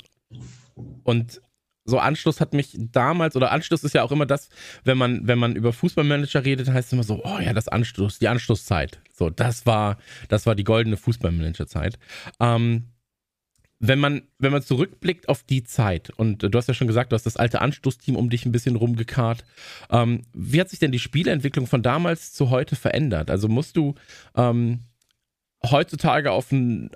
[1.04, 1.40] und
[1.86, 4.48] so Anschluss hat mich damals, oder Anschluss ist ja auch immer das,
[4.84, 8.18] wenn man, wenn man über Fußballmanager redet, heißt es immer so, oh ja, das Anschluss,
[8.18, 9.00] die Anschlusszeit.
[9.12, 11.98] So, das war, das war die goldene Fußballmanagerzeit.
[12.40, 12.93] Ähm,
[13.88, 17.14] wenn man, wenn man zurückblickt auf die Zeit, und du hast ja schon gesagt, du
[17.14, 19.44] hast das alte Anstoßteam um dich ein bisschen rumgekarrt.
[19.90, 23.30] Ähm, wie hat sich denn die Spieleentwicklung von damals zu heute verändert?
[23.30, 23.94] Also musst du
[24.36, 24.80] ähm,
[25.70, 26.46] heutzutage auf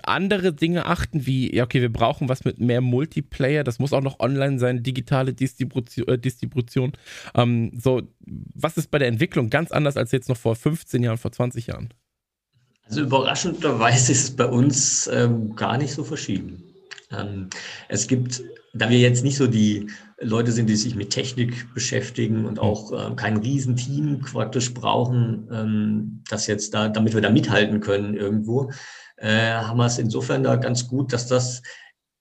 [0.03, 4.01] andere Dinge achten, wie, ja, okay, wir brauchen was mit mehr Multiplayer, das muss auch
[4.01, 6.07] noch online sein, digitale Distribution.
[6.07, 6.93] Äh, Distribution.
[7.35, 11.17] Ähm, so, was ist bei der Entwicklung ganz anders als jetzt noch vor 15 Jahren,
[11.17, 11.93] vor 20 Jahren?
[12.85, 16.63] Also überraschenderweise ist es bei uns ähm, gar nicht so verschieden.
[17.11, 17.49] Ähm,
[17.87, 18.43] es gibt,
[18.73, 19.89] da wir jetzt nicht so die
[20.21, 26.23] Leute sind, die sich mit Technik beschäftigen und auch äh, kein Riesenteam praktisch brauchen, ähm,
[26.29, 28.71] das jetzt da, damit wir da mithalten können irgendwo,
[29.17, 31.61] äh, haben wir es insofern da ganz gut, dass das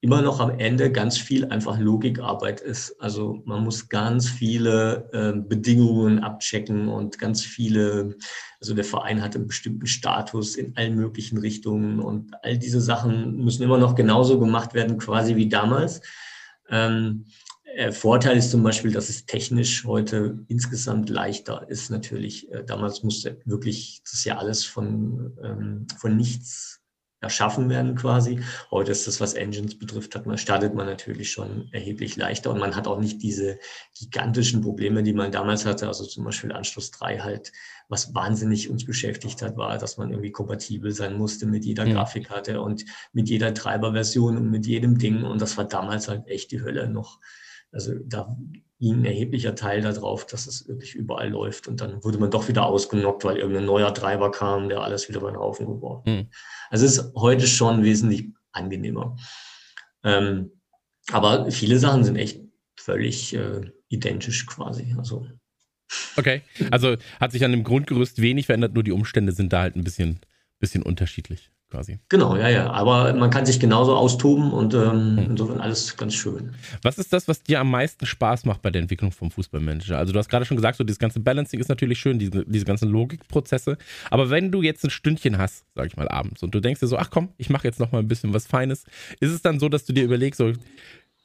[0.01, 2.95] immer noch am Ende ganz viel einfach Logikarbeit ist.
[3.01, 8.17] Also man muss ganz viele äh, Bedingungen abchecken und ganz viele,
[8.61, 13.39] also der Verein hat einen bestimmten Status in allen möglichen Richtungen und all diese Sachen
[13.39, 16.01] müssen immer noch genauso gemacht werden, quasi wie damals.
[16.69, 17.25] Ähm,
[17.75, 21.91] äh, Vorteil ist zum Beispiel, dass es technisch heute insgesamt leichter ist.
[21.91, 26.78] Natürlich, äh, damals musste wirklich das ja alles von, ähm, von nichts
[27.21, 28.41] erschaffen werden quasi.
[28.71, 32.59] Heute ist das, was Engines betrifft, hat man, startet man natürlich schon erheblich leichter und
[32.59, 33.59] man hat auch nicht diese
[33.99, 35.89] gigantischen Probleme, die man damals hatte.
[35.89, 37.53] Also zum Beispiel Anschluss 3 halt,
[37.89, 41.95] was wahnsinnig uns beschäftigt hat, war, dass man irgendwie kompatibel sein musste mit jeder mhm.
[41.95, 45.25] Grafikkarte und mit jeder Treiberversion und mit jedem Ding.
[45.25, 47.19] Und das war damals halt echt die Hölle noch.
[47.73, 48.37] Also da
[48.79, 51.67] ging ein erheblicher Teil darauf, dass es wirklich überall läuft.
[51.67, 55.21] Und dann wurde man doch wieder ausgenockt, weil irgendein neuer Treiber kam, der alles wieder
[55.21, 56.29] beim Haufen geworfen mhm.
[56.71, 59.17] Also es ist heute schon wesentlich angenehmer.
[60.05, 60.53] Ähm,
[61.11, 62.41] aber viele Sachen sind echt
[62.77, 64.95] völlig äh, identisch quasi.
[64.97, 65.27] Also
[66.17, 69.77] Okay, also hat sich an dem Grundgerüst wenig verändert, nur die Umstände sind da halt
[69.77, 70.21] ein bisschen,
[70.59, 71.99] bisschen unterschiedlich quasi.
[72.09, 72.71] Genau, ja, ja.
[72.71, 75.19] Aber man kann sich genauso austoben und ähm, hm.
[75.31, 76.55] insofern alles ganz schön.
[76.83, 79.99] Was ist das, was dir am meisten Spaß macht bei der Entwicklung vom Fußballmanager?
[79.99, 82.65] Also du hast gerade schon gesagt, so dieses ganze Balancing ist natürlich schön, diese, diese
[82.65, 83.77] ganzen Logikprozesse.
[84.11, 86.87] Aber wenn du jetzt ein Stündchen hast, sag ich mal abends, und du denkst dir
[86.87, 88.85] so, ach komm, ich mache jetzt noch mal ein bisschen was Feines,
[89.21, 90.53] ist es dann so, dass du dir überlegst, so,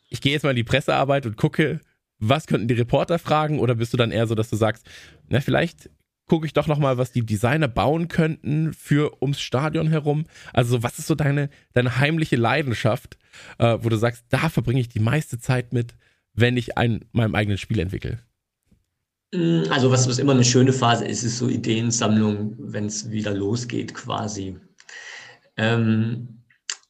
[0.10, 1.80] ich gehe jetzt mal in die Pressearbeit und gucke,
[2.20, 3.60] was könnten die Reporter fragen?
[3.60, 4.86] Oder bist du dann eher so, dass du sagst,
[5.28, 5.90] na, vielleicht
[6.28, 10.26] gucke ich doch noch mal, was die Designer bauen könnten für ums Stadion herum.
[10.54, 13.18] Also was ist so deine, deine heimliche Leidenschaft,
[13.58, 15.96] äh, wo du sagst, da verbringe ich die meiste Zeit mit,
[16.34, 18.20] wenn ich ein meinem eigenen Spiel entwickle?
[19.34, 23.34] Mm, also was, was immer eine schöne Phase ist, ist so Ideensammlung, wenn es wieder
[23.34, 24.58] losgeht quasi.
[25.58, 26.44] Ähm,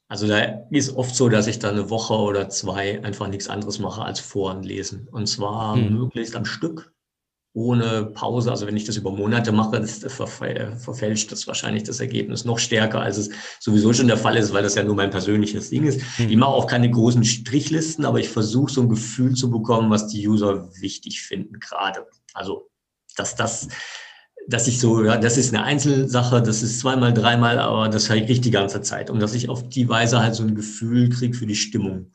[0.07, 3.79] also da ist oft so, dass ich da eine Woche oder zwei einfach nichts anderes
[3.79, 5.07] mache als Foren lesen.
[5.11, 5.91] Und zwar hm.
[5.97, 6.93] möglichst am Stück
[7.53, 8.49] ohne Pause.
[8.49, 13.01] Also wenn ich das über Monate mache, das verfälscht das wahrscheinlich das Ergebnis noch stärker,
[13.01, 16.01] als es sowieso schon der Fall ist, weil das ja nur mein persönliches Ding ist.
[16.17, 16.29] Mhm.
[16.29, 20.07] Ich mache auch keine großen Strichlisten, aber ich versuche so ein Gefühl zu bekommen, was
[20.07, 22.07] die User wichtig finden gerade.
[22.33, 22.69] Also
[23.15, 23.67] dass das
[24.47, 28.29] dass ich so, ja, das ist eine Einzelsache, das ist zweimal, dreimal, aber das halt
[28.29, 29.09] ich die ganze Zeit.
[29.09, 32.11] Und dass ich auf die Weise halt so ein Gefühl kriege für die Stimmung,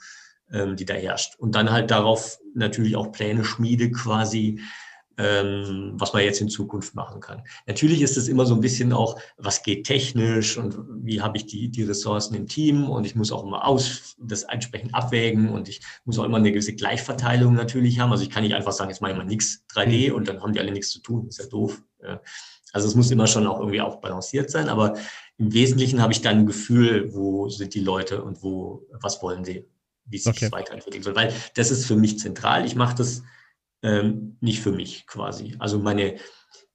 [0.53, 1.37] ähm, die da herrscht.
[1.39, 4.61] Und dann halt darauf natürlich auch Pläne schmiede quasi,
[5.19, 7.43] ähm, was man jetzt in Zukunft machen kann.
[7.67, 11.47] Natürlich ist es immer so ein bisschen auch, was geht technisch und wie habe ich
[11.47, 15.69] die, die Ressourcen im Team und ich muss auch immer aus, das entsprechend abwägen und
[15.69, 18.13] ich muss auch immer eine gewisse Gleichverteilung natürlich haben.
[18.13, 20.15] Also ich kann nicht einfach sagen, jetzt mache ich mal nichts 3D mhm.
[20.15, 21.27] und dann haben die alle nichts zu tun.
[21.27, 21.83] Das ist ja doof.
[22.73, 24.95] Also es muss immer schon auch irgendwie auch balanciert sein, aber
[25.37, 29.45] im Wesentlichen habe ich dann ein Gefühl, wo sind die Leute und wo, was wollen
[29.45, 29.65] sie,
[30.05, 30.45] wie es okay.
[30.45, 31.17] sich weiterentwickeln soll.
[31.17, 32.65] Weil das ist für mich zentral.
[32.65, 33.23] Ich mache das
[33.83, 35.55] ähm, nicht für mich quasi.
[35.59, 36.17] Also meine,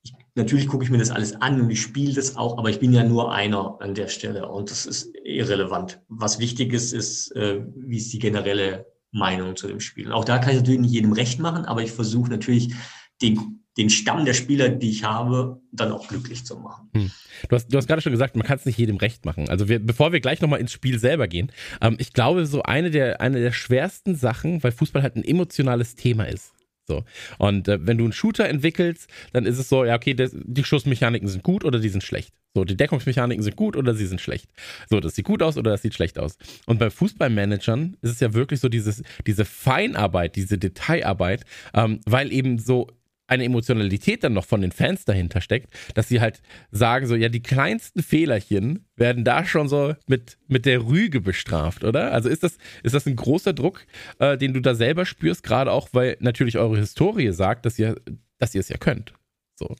[0.03, 2.79] ich, natürlich gucke ich mir das alles an und ich spiele das auch, aber ich
[2.79, 6.01] bin ja nur einer an der Stelle und das ist irrelevant.
[6.07, 10.07] Was wichtig ist, ist, äh, wie ist die generelle Meinung zu dem Spiel.
[10.07, 12.73] Und auch da kann ich natürlich nicht jedem recht machen, aber ich versuche natürlich
[13.21, 16.89] den den Stamm der Spieler, die ich habe, dann auch glücklich zu machen.
[16.93, 17.11] Hm.
[17.49, 19.49] Du hast, du hast gerade schon gesagt, man kann es nicht jedem recht machen.
[19.49, 22.91] Also wir, bevor wir gleich nochmal ins Spiel selber gehen, ähm, ich glaube, so eine
[22.91, 26.52] der, eine der schwersten Sachen, weil Fußball halt ein emotionales Thema ist,
[26.87, 27.03] so.
[27.37, 30.63] Und äh, wenn du einen Shooter entwickelst, dann ist es so, ja, okay, das, die
[30.63, 32.33] Schussmechaniken sind gut oder die sind schlecht.
[32.55, 34.49] So, die Deckungsmechaniken sind gut oder sie sind schlecht.
[34.89, 36.37] So, das sieht gut aus oder das sieht schlecht aus.
[36.65, 42.31] Und bei Fußballmanagern ist es ja wirklich so dieses, diese Feinarbeit, diese Detailarbeit, ähm, weil
[42.31, 42.87] eben so
[43.27, 47.29] eine Emotionalität dann noch von den Fans dahinter steckt, dass sie halt sagen so, ja,
[47.29, 52.11] die kleinsten Fehlerchen werden da schon so mit, mit der Rüge bestraft, oder?
[52.11, 53.85] Also ist das, ist das ein großer Druck,
[54.19, 57.95] äh, den du da selber spürst, gerade auch, weil natürlich eure Historie sagt, dass ihr,
[58.39, 59.13] dass ihr es ja könnt.
[59.55, 59.75] So.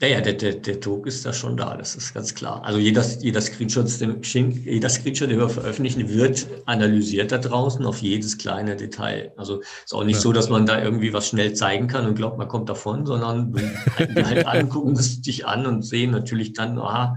[0.00, 2.62] Ja, ja, der, der, der Druck ist da schon da, das ist ganz klar.
[2.64, 8.38] Also jeder, jeder, Screenshot, jeder Screenshot, den wir veröffentlichen, wird analysiert da draußen auf jedes
[8.38, 9.32] kleine Detail.
[9.36, 10.20] Also ist auch nicht ja.
[10.20, 13.52] so, dass man da irgendwie was schnell zeigen kann und glaubt, man kommt davon, sondern
[13.54, 17.16] wir halt an, gucken es dich an und sehen natürlich dann, aha,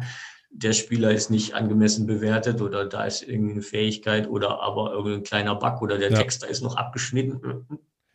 [0.50, 5.22] der Spieler ist nicht angemessen bewertet oder da ist irgendwie eine Fähigkeit oder aber irgendein
[5.22, 6.18] kleiner Bug oder der ja.
[6.18, 7.40] Text da ist noch abgeschnitten.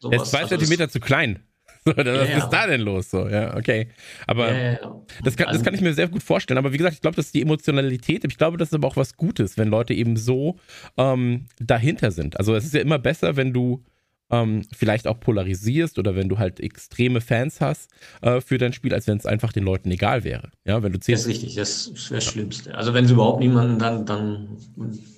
[0.00, 0.16] Sowas.
[0.16, 1.44] Er ist zwei also Zentimeter zu klein.
[1.96, 3.10] was ja, ist da denn los?
[3.10, 3.88] So, ja, okay.
[4.26, 4.78] Aber ja,
[5.22, 6.58] Das, kann, das kann ich mir sehr gut vorstellen.
[6.58, 8.24] Aber wie gesagt, ich glaube, das ist die Emotionalität.
[8.24, 10.56] Ich glaube, das ist aber auch was Gutes, wenn Leute eben so
[10.96, 12.38] ähm, dahinter sind.
[12.38, 13.84] Also es ist ja immer besser, wenn du
[14.30, 17.90] ähm, vielleicht auch polarisierst oder wenn du halt extreme Fans hast
[18.22, 20.50] äh, für dein Spiel, als wenn es einfach den Leuten egal wäre.
[20.64, 22.74] Ja, wenn du das ist richtig, das ist das Schlimmste.
[22.74, 24.48] Also wenn es überhaupt niemanden dann, dann,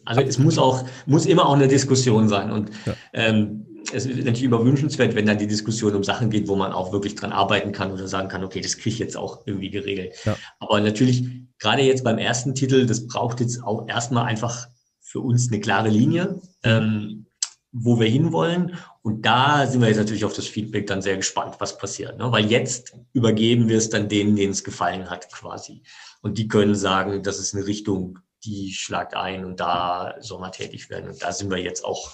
[0.05, 2.95] also es muss auch, muss immer auch eine Diskussion sein und ja.
[3.15, 6.93] ähm, es ist natürlich überwünschenswert, wenn dann die Diskussion um Sachen geht, wo man auch
[6.93, 10.15] wirklich dran arbeiten kann oder sagen kann, okay, das kriege ich jetzt auch irgendwie geregelt.
[10.25, 10.37] Ja.
[10.59, 11.25] Aber natürlich,
[11.59, 14.69] gerade jetzt beim ersten Titel, das braucht jetzt auch erstmal einfach
[15.01, 17.27] für uns eine klare Linie, ähm,
[17.73, 18.77] wo wir hinwollen.
[19.03, 22.19] Und da sind wir jetzt natürlich auf das Feedback dann sehr gespannt, was passiert.
[22.19, 22.31] Ne?
[22.31, 25.83] Weil jetzt übergeben wir es dann denen, denen es gefallen hat, quasi.
[26.21, 30.53] Und die können sagen, das ist eine Richtung, die schlagt ein und da soll man
[30.53, 31.11] tätig werden.
[31.11, 32.13] Und da sind wir jetzt auch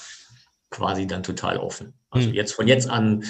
[0.75, 1.95] quasi dann total offen.
[2.11, 2.35] Also hm.
[2.35, 3.25] jetzt von jetzt an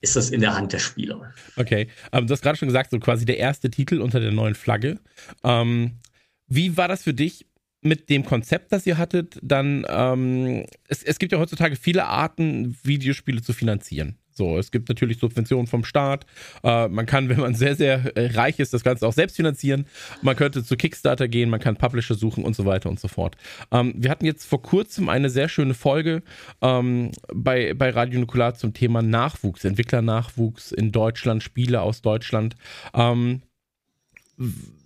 [0.00, 1.34] ist das in der Hand der Spieler.
[1.56, 4.54] Okay, ähm, du hast gerade schon gesagt, so quasi der erste Titel unter der neuen
[4.54, 5.00] Flagge.
[5.42, 5.98] Ähm,
[6.46, 7.46] wie war das für dich
[7.80, 9.38] mit dem Konzept, das ihr hattet?
[9.42, 14.17] Dann, ähm, es, es gibt ja heutzutage viele Arten, Videospiele zu finanzieren.
[14.38, 16.24] So, es gibt natürlich Subventionen vom Staat.
[16.62, 19.86] Äh, man kann, wenn man sehr, sehr äh, reich ist, das Ganze auch selbst finanzieren.
[20.22, 23.36] Man könnte zu Kickstarter gehen, man kann Publisher suchen und so weiter und so fort.
[23.72, 26.22] Ähm, wir hatten jetzt vor kurzem eine sehr schöne Folge
[26.62, 32.54] ähm, bei, bei Radio Nukular zum Thema Nachwuchs, Entwicklernachwuchs in Deutschland, Spiele aus Deutschland.
[32.94, 33.42] Ähm,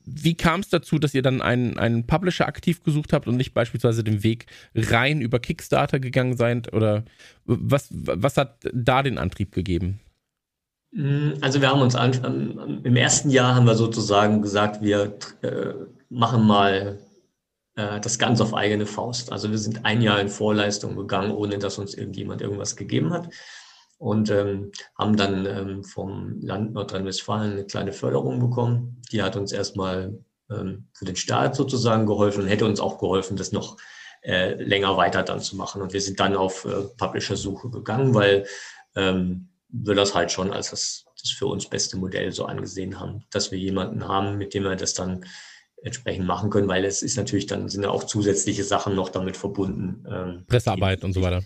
[0.05, 3.55] wie kam es dazu, dass ihr dann einen, einen Publisher aktiv gesucht habt und nicht
[3.55, 6.73] beispielsweise den Weg rein über Kickstarter gegangen seid?
[6.73, 7.05] Oder
[7.45, 10.01] was, was hat da den Antrieb gegeben?
[10.93, 15.75] Mm, also wir haben uns an, im ersten Jahr haben wir sozusagen gesagt, wir äh,
[16.09, 16.99] machen mal
[17.77, 19.33] äh, das Ganze auf eigene Faust.
[19.33, 23.29] Also wir sind ein Jahr in Vorleistung gegangen, ohne dass uns irgendjemand irgendwas gegeben hat
[24.03, 29.01] und ähm, haben dann ähm, vom Land Nordrhein-Westfalen eine kleine Förderung bekommen.
[29.13, 30.19] Die hat uns erstmal
[30.51, 33.77] ähm, für den Staat sozusagen geholfen und hätte uns auch geholfen, das noch
[34.23, 35.83] äh, länger weiter dann zu machen.
[35.83, 38.45] Und wir sind dann auf äh, Publisher-Suche gegangen, weil
[38.97, 43.25] ähm, wir das halt schon als das, das für uns beste Modell so angesehen haben,
[43.31, 45.25] dass wir jemanden haben, mit dem wir das dann
[45.81, 49.37] entsprechend machen können, weil es ist natürlich dann sind ja auch zusätzliche Sachen noch damit
[49.37, 50.05] verbunden.
[50.11, 51.45] Ähm, Pressearbeit und so weiter.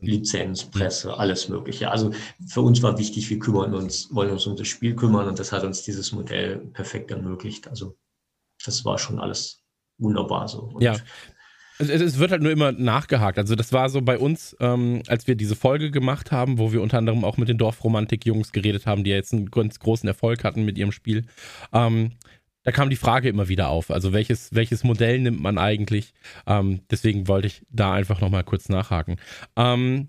[0.00, 1.90] Lizenz, Presse, alles Mögliche.
[1.90, 2.12] Also
[2.46, 5.52] für uns war wichtig, wir kümmern uns, wollen uns um das Spiel kümmern und das
[5.52, 7.68] hat uns dieses Modell perfekt ermöglicht.
[7.68, 7.96] Also
[8.64, 9.62] das war schon alles
[9.98, 10.70] wunderbar so.
[10.74, 10.96] Und ja.
[11.78, 13.38] Es, es, wird halt nur immer nachgehakt.
[13.38, 16.80] Also das war so bei uns, ähm, als wir diese Folge gemacht haben, wo wir
[16.80, 20.42] unter anderem auch mit den Dorfromantik-Jungs geredet haben, die ja jetzt einen ganz großen Erfolg
[20.42, 21.26] hatten mit ihrem Spiel.
[21.74, 22.12] Ähm,
[22.66, 23.92] da kam die Frage immer wieder auf.
[23.92, 26.12] Also welches, welches Modell nimmt man eigentlich?
[26.48, 29.18] Ähm, deswegen wollte ich da einfach nochmal kurz nachhaken.
[29.54, 30.08] Ähm,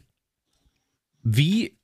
[1.22, 1.78] wie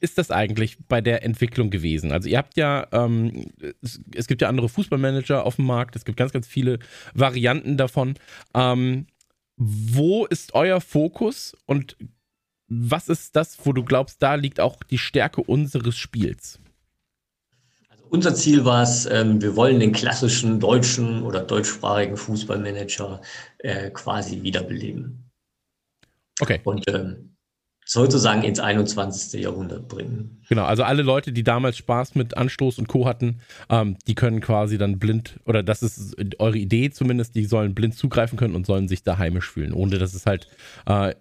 [0.00, 2.12] ist das eigentlich bei der Entwicklung gewesen?
[2.12, 6.04] Also ihr habt ja, ähm, es, es, gibt ja andere Fußballmanager auf dem Markt, es
[6.04, 6.78] gibt ganz, ganz viele
[7.14, 8.16] Varianten davon.
[8.52, 9.06] Ähm,
[9.56, 11.96] wo ist euer Fokus und
[12.68, 16.60] was ist das, wo du glaubst, da liegt auch die Stärke unseres Spiels?
[18.10, 23.20] Unser Ziel war es, ähm, wir wollen den klassischen deutschen oder deutschsprachigen Fußballmanager
[23.58, 25.30] äh, quasi wiederbeleben.
[26.40, 26.60] Okay.
[26.64, 27.36] Und ähm,
[27.84, 29.40] sozusagen ins 21.
[29.40, 30.42] Jahrhundert bringen.
[30.48, 33.06] Genau, also alle Leute, die damals Spaß mit Anstoß und Co.
[33.06, 37.74] hatten, ähm, die können quasi dann blind, oder das ist eure Idee zumindest, die sollen
[37.74, 40.48] blind zugreifen können und sollen sich da heimisch fühlen, ohne dass es halt
[40.86, 41.14] äh,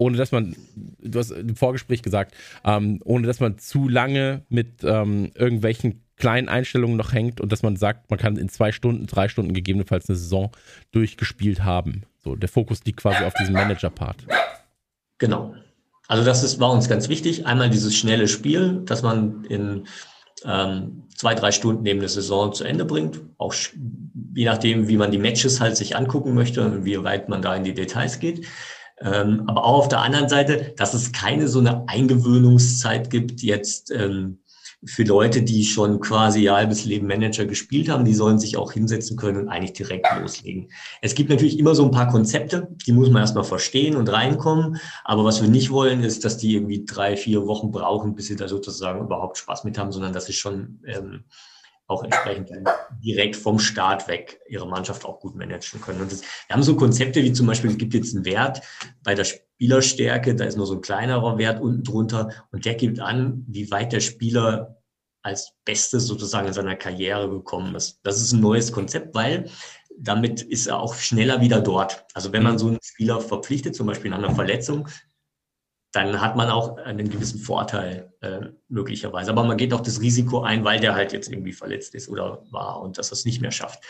[0.00, 4.82] ohne dass man, du hast im Vorgespräch gesagt, ähm, ohne dass man zu lange mit
[4.82, 9.06] ähm, irgendwelchen kleinen Einstellungen noch hängt und dass man sagt, man kann in zwei Stunden,
[9.06, 10.52] drei Stunden gegebenenfalls eine Saison
[10.92, 12.02] durchgespielt haben.
[12.22, 14.26] So, der Fokus liegt quasi auf diesem Manager-Part.
[15.18, 15.54] Genau.
[16.06, 17.46] Also das ist, war uns ganz wichtig.
[17.46, 19.86] Einmal dieses schnelle Spiel, dass man in
[20.44, 23.20] ähm, zwei, drei Stunden neben der Saison zu Ende bringt.
[23.38, 23.54] Auch
[24.34, 27.54] je nachdem, wie man die Matches halt sich angucken möchte und wie weit man da
[27.54, 28.46] in die Details geht.
[29.00, 33.90] Ähm, aber auch auf der anderen Seite, dass es keine so eine Eingewöhnungszeit gibt, jetzt
[33.90, 34.39] ähm,
[34.84, 38.72] für Leute, die schon quasi ihr halbes Leben Manager gespielt haben, die sollen sich auch
[38.72, 40.70] hinsetzen können und eigentlich direkt loslegen.
[41.02, 44.78] Es gibt natürlich immer so ein paar Konzepte, die muss man erstmal verstehen und reinkommen.
[45.04, 48.36] Aber was wir nicht wollen, ist, dass die irgendwie drei, vier Wochen brauchen, bis sie
[48.36, 51.24] da sozusagen überhaupt Spaß mit haben, sondern dass sie schon ähm,
[51.90, 52.50] auch entsprechend
[53.02, 56.00] direkt vom Start weg ihre Mannschaft auch gut managen können.
[56.00, 58.62] Und das, wir haben so Konzepte wie zum Beispiel, es gibt jetzt einen Wert
[59.02, 63.00] bei der Spielerstärke, da ist nur so ein kleinerer Wert unten drunter und der gibt
[63.00, 64.76] an, wie weit der Spieler
[65.22, 68.00] als Bestes sozusagen in seiner Karriere gekommen ist.
[68.04, 69.50] Das ist ein neues Konzept, weil
[69.98, 72.06] damit ist er auch schneller wieder dort.
[72.14, 72.58] Also wenn man mhm.
[72.58, 74.88] so einen Spieler verpflichtet, zum Beispiel in einer Verletzung,
[75.92, 79.30] dann hat man auch einen gewissen Vorteil äh, möglicherweise.
[79.30, 82.42] Aber man geht auch das Risiko ein, weil der halt jetzt irgendwie verletzt ist oder
[82.50, 83.82] war und dass er es nicht mehr schafft.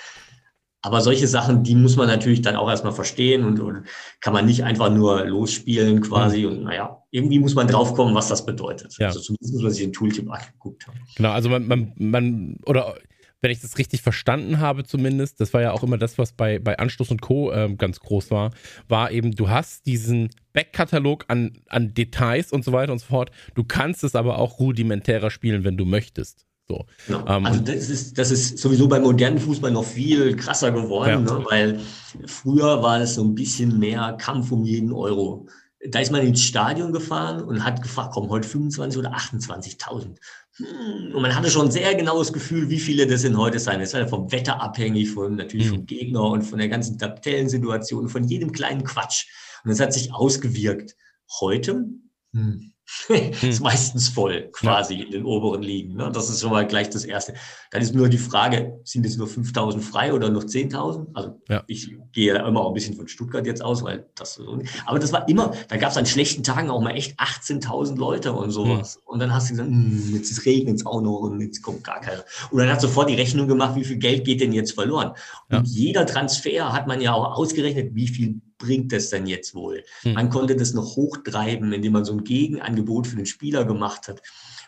[0.82, 3.84] Aber solche Sachen, die muss man natürlich dann auch erstmal verstehen und, und
[4.20, 6.46] kann man nicht einfach nur losspielen quasi.
[6.46, 8.96] Und naja, irgendwie muss man draufkommen, was das bedeutet.
[8.98, 9.08] Ja.
[9.08, 10.98] Also zumindest muss man sich den Tooltip angeguckt haben.
[11.16, 12.94] Genau, also man, man, man oder
[13.40, 16.58] wenn ich das richtig verstanden habe zumindest, das war ja auch immer das, was bei,
[16.58, 17.52] bei Anstoß und Co.
[17.52, 18.50] Ähm, ganz groß war,
[18.88, 23.30] war eben, du hast diesen Backkatalog an, an Details und so weiter und so fort.
[23.54, 26.46] Du kannst es aber auch rudimentärer spielen, wenn du möchtest.
[26.68, 26.86] So.
[27.06, 27.26] Genau.
[27.26, 31.38] Ähm, also das ist, das ist sowieso beim modernen Fußball noch viel krasser geworden, ja.
[31.38, 31.44] ne?
[31.50, 31.80] weil
[32.26, 35.46] früher war es so ein bisschen mehr Kampf um jeden Euro.
[35.88, 40.16] Da ist man ins Stadion gefahren und hat gefragt, kommen heute 25 oder 28.000.
[40.56, 43.80] Hm, und man hatte schon ein sehr genaues Gefühl, wie viele das denn heute sein.
[43.80, 48.08] Das ist halt vom Wetter abhängig, von natürlich vom Gegner und von der ganzen Tabellensituation,
[48.08, 49.26] von jedem kleinen Quatsch.
[49.64, 50.96] Und das hat sich ausgewirkt.
[51.40, 51.86] Heute,
[52.34, 52.72] hm,
[53.08, 53.62] ist hm.
[53.62, 55.04] meistens voll, quasi ja.
[55.04, 55.94] in den oberen Ligen.
[55.94, 56.10] Ne?
[56.12, 57.34] Das ist schon mal gleich das Erste.
[57.70, 61.06] Dann ist nur die Frage, sind es nur 5000 frei oder noch 10.000?
[61.14, 61.62] Also ja.
[61.68, 64.60] ich gehe immer auch ein bisschen von Stuttgart jetzt aus, weil das so.
[64.86, 68.32] Aber das war immer, da gab es an schlechten Tagen auch mal echt 18.000 Leute
[68.32, 68.96] und sowas.
[68.96, 69.02] Mhm.
[69.04, 72.00] Und dann hast du gesagt, hm, jetzt regnet es auch noch und jetzt kommt gar
[72.00, 72.24] keiner.
[72.50, 75.12] Und dann hat sofort die Rechnung gemacht, wie viel Geld geht denn jetzt verloren?
[75.50, 75.58] Ja.
[75.58, 79.82] Und jeder Transfer hat man ja auch ausgerechnet, wie viel bringt das denn jetzt wohl?
[80.02, 80.14] Hm.
[80.14, 84.22] Man konnte das noch hochtreiben, indem man so ein Gegenangebot für den Spieler gemacht hat.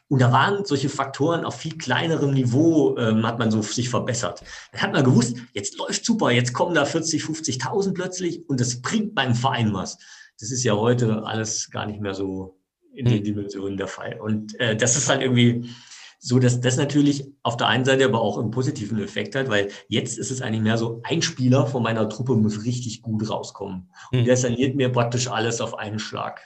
[0.09, 4.43] Und da waren solche Faktoren auf viel kleinerem Niveau, ähm, hat man so sich verbessert.
[4.72, 8.82] Dann hat man gewusst, jetzt läuft super, jetzt kommen da 40, 50.000 plötzlich und das
[8.82, 9.99] bringt meinem Verein was.
[10.40, 12.59] Das ist ja heute alles gar nicht mehr so
[12.93, 13.24] in den hm.
[13.24, 14.20] Dimensionen der Fall.
[14.20, 15.70] Und äh, das ist halt irgendwie,
[16.25, 19.70] so dass das natürlich auf der einen Seite aber auch einen positiven Effekt hat, weil
[19.89, 23.91] jetzt ist es eigentlich mehr so, ein Spieler von meiner Truppe muss richtig gut rauskommen.
[24.12, 24.25] Und mhm.
[24.27, 26.41] der saniert mir praktisch alles auf einen Schlag.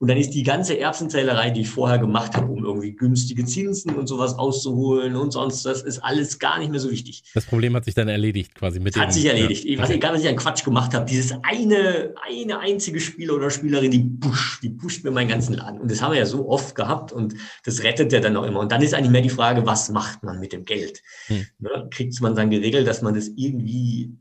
[0.00, 3.96] Und dann ist die ganze Erbsenzählerei, die ich vorher gemacht habe, um irgendwie günstige Zinsen
[3.96, 7.24] und sowas auszuholen und sonst, das ist alles gar nicht mehr so wichtig.
[7.34, 9.02] Das Problem hat sich dann erledigt quasi mit dem.
[9.02, 9.64] Hat sich erledigt.
[9.64, 9.80] Ja.
[9.80, 13.90] Was, egal, was ich an Quatsch gemacht habe, dieses eine, eine einzige Spieler oder Spielerin,
[13.90, 15.80] die pusht, die pusht mir meinen ganzen Laden.
[15.80, 17.34] Und das haben wir ja so oft gehabt und
[17.64, 18.60] das rettet ja dann auch immer.
[18.60, 21.02] Und dann ist eigentlich mehr die Frage, was macht man mit dem Geld?
[21.26, 21.44] Hm.
[21.58, 24.12] Ne, Kriegt man dann geregelt, dass man das irgendwie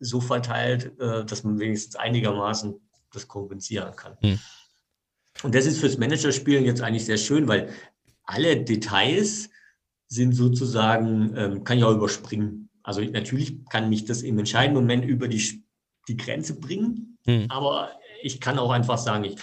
[0.00, 2.74] so verteilt, äh, dass man wenigstens einigermaßen
[3.12, 4.16] das kompensieren kann.
[4.22, 4.38] Hm.
[5.42, 7.68] Und das ist fürs Managerspielen jetzt eigentlich sehr schön, weil
[8.24, 9.50] alle Details
[10.08, 12.68] sind sozusagen, ähm, kann ich auch überspringen.
[12.82, 15.64] Also natürlich kann mich das im entscheidenden Moment über die,
[16.08, 17.46] die Grenze bringen, hm.
[17.48, 17.90] aber
[18.22, 19.36] ich kann auch einfach sagen, ich,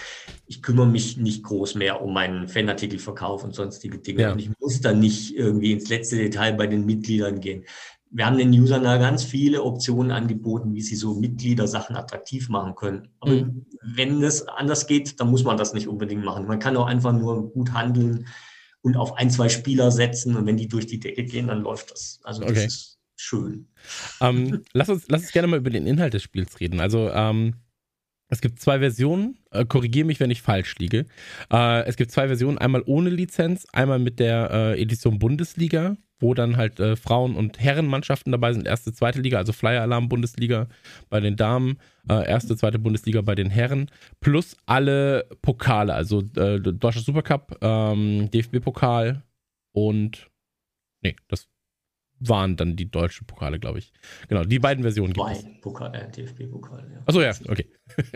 [0.47, 4.21] ich kümmere mich nicht groß mehr um meinen Fanartikelverkauf und sonstige Dinge.
[4.21, 4.31] Ja.
[4.31, 7.65] Und ich muss dann nicht irgendwie ins letzte Detail bei den Mitgliedern gehen
[8.15, 12.75] wir haben den Usern da ganz viele Optionen angeboten, wie sie so Mitgliedersachen attraktiv machen
[12.75, 13.09] können.
[13.19, 13.65] Aber mhm.
[13.81, 16.45] wenn es anders geht, dann muss man das nicht unbedingt machen.
[16.45, 18.27] Man kann auch einfach nur gut handeln
[18.81, 21.91] und auf ein, zwei Spieler setzen und wenn die durch die Decke gehen, dann läuft
[21.91, 22.19] das.
[22.23, 22.65] Also das okay.
[22.65, 23.67] ist schön.
[24.21, 26.81] Ähm, lass, uns, lass uns gerne mal über den Inhalt des Spiels reden.
[26.81, 27.55] Also ähm,
[28.27, 31.07] es gibt zwei Versionen, äh, korrigiere mich, wenn ich falsch liege.
[31.51, 36.33] Äh, es gibt zwei Versionen, einmal ohne Lizenz, einmal mit der äh, Edition Bundesliga wo
[36.33, 38.65] dann halt äh, Frauen- und Herrenmannschaften dabei sind.
[38.65, 40.67] Erste, zweite Liga, also Flyer Alarm Bundesliga
[41.09, 41.77] bei den Damen,
[42.09, 48.31] äh, erste, zweite Bundesliga bei den Herren, plus alle Pokale, also äh, Deutscher Supercup, ähm,
[48.31, 49.21] DFB-Pokal
[49.73, 50.31] und
[51.01, 51.49] nee, das
[52.29, 53.91] waren dann die deutschen Pokale, glaube ich.
[54.27, 55.45] Genau, die beiden Versionen gibt es.
[55.61, 57.01] Pokal, äh, DFB-Pokal, ja.
[57.05, 57.67] Achso, ja, okay.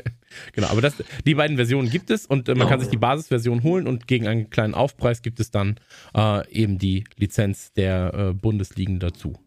[0.53, 0.95] genau, aber das,
[1.25, 4.07] die beiden Versionen gibt es und äh, man genau, kann sich die Basisversion holen und
[4.07, 5.79] gegen einen kleinen Aufpreis gibt es dann
[6.15, 9.37] äh, eben die Lizenz der äh, Bundesligen dazu.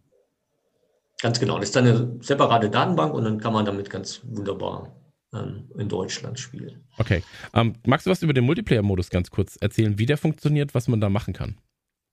[1.21, 4.95] Ganz genau, das ist dann eine separate Datenbank und dann kann man damit ganz wunderbar
[5.33, 6.83] ähm, in Deutschland spielen.
[6.97, 7.23] Okay.
[7.53, 10.99] Ähm, magst du was über den Multiplayer-Modus ganz kurz erzählen, wie der funktioniert, was man
[10.99, 11.57] da machen kann?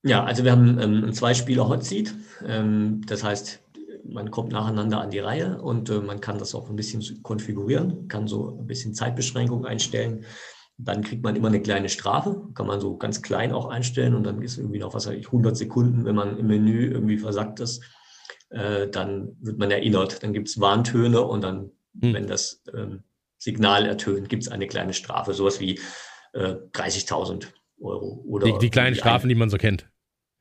[0.02, 2.14] Ja, also wir haben ähm, ein Zwei-Spieler-Hotseat.
[2.46, 3.60] Ähm, das heißt,
[4.04, 8.08] man kommt nacheinander an die Reihe und äh, man kann das auch ein bisschen konfigurieren,
[8.08, 10.24] kann so ein bisschen Zeitbeschränkung einstellen.
[10.76, 14.24] Dann kriegt man immer eine kleine Strafe, kann man so ganz klein auch einstellen und
[14.24, 17.58] dann ist irgendwie noch, was weiß ich, 100 Sekunden, wenn man im Menü irgendwie versackt
[17.58, 17.82] ist,
[18.50, 20.22] äh, dann wird man erinnert.
[20.22, 22.14] Dann gibt es Warntöne und dann, hm.
[22.14, 23.02] wenn das ähm,
[23.38, 25.80] Signal ertönt, gibt es eine kleine Strafe, sowas wie
[26.32, 27.48] äh, 30.000
[27.80, 28.22] Euro.
[28.26, 29.88] Oder die, die kleinen Strafen, ein, die man so kennt.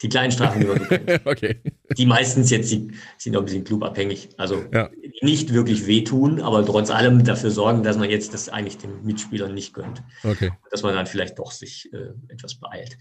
[0.02, 1.22] Die kleinen Strafen, die man so kennt.
[1.26, 1.62] okay.
[1.98, 4.30] Die meistens jetzt die, sind auch ein bisschen clubabhängig.
[4.38, 4.90] Also ja.
[5.22, 9.54] nicht wirklich wehtun, aber trotz allem dafür sorgen, dass man jetzt das eigentlich den Mitspielern
[9.54, 10.04] nicht gönnt.
[10.24, 10.52] Okay.
[10.70, 12.98] Dass man dann vielleicht doch sich äh, etwas beeilt.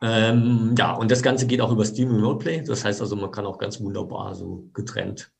[0.00, 2.62] Ähm, ja, und das Ganze geht auch über Steam Remote Play.
[2.62, 5.32] Das heißt also, man kann auch ganz wunderbar so getrennt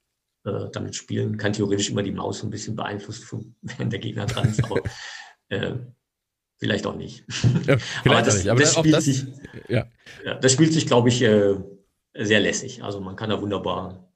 [0.44, 1.36] äh, damit spielen.
[1.36, 4.64] Kann theoretisch immer die Maus ein bisschen beeinflussen, wenn der Gegner dran ist.
[4.64, 4.80] Aber
[5.48, 5.74] äh,
[6.58, 7.24] Vielleicht auch nicht.
[7.66, 8.48] Ja, vielleicht aber das, nicht.
[8.50, 9.26] Aber das, spielt das, sich,
[9.68, 9.86] ja.
[10.24, 10.34] ja.
[10.34, 11.54] das spielt sich, glaube ich, äh,
[12.14, 12.82] sehr lässig.
[12.82, 14.07] Also man kann da wunderbar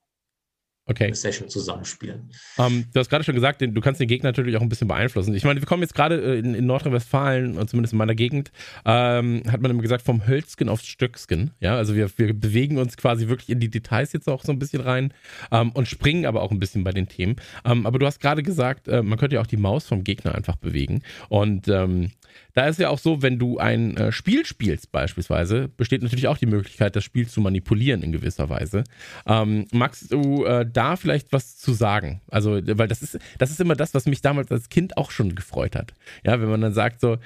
[0.87, 1.07] okay.
[1.07, 2.31] eine Session zusammenspielen.
[2.57, 4.89] Um, ähm, du hast gerade schon gesagt, du kannst den Gegner natürlich auch ein bisschen
[4.89, 5.35] beeinflussen.
[5.35, 8.53] Ich meine, wir kommen jetzt gerade äh, in, in Nordrhein-Westfalen, zumindest in meiner Gegend,
[8.85, 11.53] ähm, hat man immer gesagt, vom Hölzgen aufs Stöcksken.
[11.61, 14.59] Ja, also wir, wir bewegen uns quasi wirklich in die Details jetzt auch so ein
[14.59, 15.13] bisschen rein
[15.51, 17.37] ähm, und springen aber auch ein bisschen bei den Themen.
[17.65, 20.35] Ähm, aber du hast gerade gesagt, äh, man könnte ja auch die Maus vom Gegner
[20.35, 21.03] einfach bewegen.
[21.29, 22.11] Und ähm,
[22.55, 26.37] da ist ja auch so, wenn du ein äh, Spiel spielst beispielsweise, besteht natürlich auch
[26.37, 28.85] die Möglichkeit, das Spiel zu manipulieren in gewisser Weise.
[29.27, 32.21] Ähm, magst du äh, da vielleicht was zu sagen.
[32.29, 35.35] Also, weil das ist, das ist immer das, was mich damals als Kind auch schon
[35.35, 35.95] gefreut hat.
[36.25, 37.19] Ja, wenn man dann sagt so,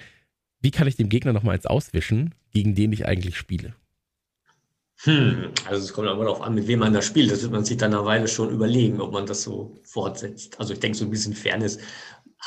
[0.60, 3.74] wie kann ich dem Gegner nochmal eins auswischen, gegen den ich eigentlich spiele?
[5.00, 7.30] Hm, also es kommt aber darauf an, mit wem man da spielt.
[7.30, 10.58] Das wird man sich dann eine Weile schon überlegen, ob man das so fortsetzt.
[10.58, 11.78] Also ich denke, so ein bisschen Fairness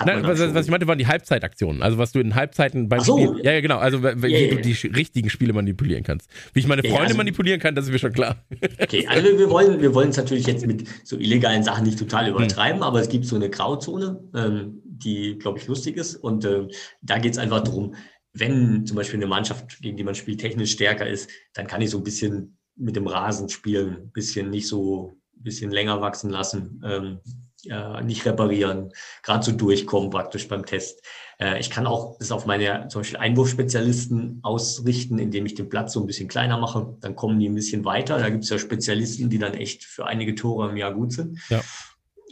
[0.05, 1.81] Nein, was, was, ich meinte, waren die Halbzeitaktionen.
[1.81, 3.17] Also was du in Halbzeiten beim so.
[3.17, 3.43] Spiel.
[3.43, 3.77] Ja, ja, genau.
[3.77, 6.29] Also wie yeah, du die richtigen Spiele manipulieren kannst.
[6.53, 8.43] Wie ich meine Freunde ja, also, manipulieren kann, das ist mir schon klar.
[8.81, 11.99] Okay, also wir, wir wollen wir wollen es natürlich jetzt mit so illegalen Sachen nicht
[11.99, 12.35] total hm.
[12.35, 12.83] übertreiben, hm.
[12.83, 16.15] aber es gibt so eine Grauzone, ähm, die, glaube ich, lustig ist.
[16.15, 16.69] Und ähm,
[17.01, 17.95] da geht es einfach darum,
[18.33, 21.89] wenn zum Beispiel eine Mannschaft, gegen die man spielt, technisch stärker ist, dann kann ich
[21.89, 26.29] so ein bisschen mit dem Rasen spielen, ein bisschen nicht so, ein bisschen länger wachsen
[26.29, 27.19] lassen, ähm,
[27.65, 28.91] äh, nicht reparieren,
[29.23, 31.03] gerade so durchkommen praktisch beim Test.
[31.39, 35.93] Äh, ich kann auch das auf meine zum Beispiel Einwurfspezialisten ausrichten, indem ich den Platz
[35.93, 36.97] so ein bisschen kleiner mache.
[37.01, 38.17] Dann kommen die ein bisschen weiter.
[38.17, 41.39] Da gibt es ja Spezialisten, die dann echt für einige Tore im Jahr gut sind.
[41.49, 41.61] Ja.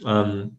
[0.04, 0.58] Ähm,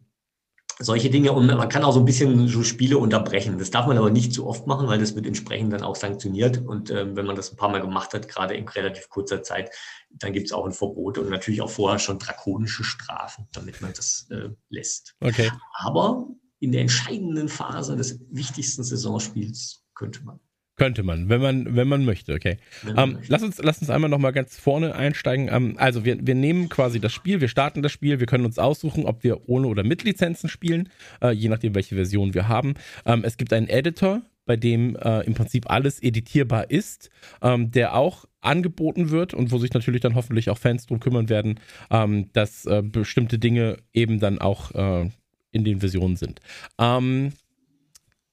[0.80, 3.58] solche Dinge und man kann auch so ein bisschen so Spiele unterbrechen.
[3.58, 6.58] Das darf man aber nicht zu oft machen, weil das wird entsprechend dann auch sanktioniert.
[6.66, 9.70] Und ähm, wenn man das ein paar Mal gemacht hat, gerade in relativ kurzer Zeit,
[10.10, 13.92] dann gibt es auch ein Verbot und natürlich auch vorher schon drakonische Strafen, damit man
[13.92, 15.14] das äh, lässt.
[15.20, 15.50] Okay.
[15.74, 16.26] Aber
[16.60, 20.40] in der entscheidenden Phase des wichtigsten Saisonspiels könnte man.
[20.80, 22.56] Könnte man, wenn man, wenn man möchte, okay.
[22.96, 25.50] Ähm, lass, uns, lass uns einmal nochmal ganz vorne einsteigen.
[25.52, 28.58] Ähm, also wir, wir nehmen quasi das Spiel, wir starten das Spiel, wir können uns
[28.58, 30.88] aussuchen, ob wir ohne oder mit Lizenzen spielen,
[31.20, 32.76] äh, je nachdem, welche Version wir haben.
[33.04, 37.10] Ähm, es gibt einen Editor, bei dem äh, im Prinzip alles editierbar ist,
[37.42, 41.28] ähm, der auch angeboten wird und wo sich natürlich dann hoffentlich auch Fans drum kümmern
[41.28, 41.60] werden,
[41.90, 45.10] ähm, dass äh, bestimmte Dinge eben dann auch äh,
[45.50, 46.40] in den Versionen sind.
[46.78, 47.34] Ähm,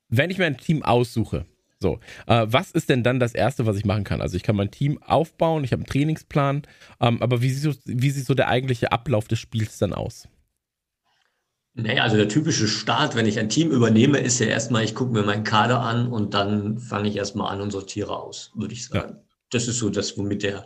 [0.07, 1.45] wenn ich mir ein Team aussuche,
[1.79, 4.21] so, äh, was ist denn dann das Erste, was ich machen kann?
[4.21, 6.63] Also ich kann mein Team aufbauen, ich habe einen Trainingsplan,
[6.99, 10.27] ähm, aber wie sieht, so, wie sieht so der eigentliche Ablauf des Spiels dann aus?
[11.79, 15.13] Naja, also der typische Start, wenn ich ein Team übernehme, ist ja erstmal, ich gucke
[15.13, 18.85] mir meinen Kader an und dann fange ich erstmal an und sortiere aus, würde ich
[18.87, 19.13] sagen.
[19.13, 19.23] Ja.
[19.51, 20.65] Das ist so das, womit der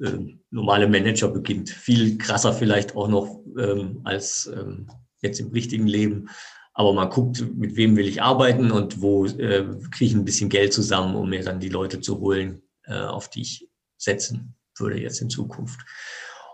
[0.00, 0.12] äh,
[0.50, 1.70] normale Manager beginnt.
[1.70, 4.88] Viel krasser vielleicht auch noch ähm, als ähm,
[5.20, 6.28] jetzt im richtigen Leben.
[6.78, 10.48] Aber man guckt, mit wem will ich arbeiten und wo äh, kriege ich ein bisschen
[10.48, 15.00] Geld zusammen, um mir dann die Leute zu holen, äh, auf die ich setzen würde
[15.00, 15.80] jetzt in Zukunft.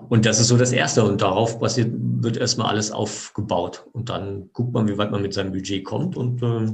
[0.09, 1.05] Und das ist so das Erste.
[1.05, 3.87] Und darauf basiert, wird erstmal alles aufgebaut.
[3.93, 6.17] Und dann guckt man, wie weit man mit seinem Budget kommt.
[6.17, 6.73] Und äh,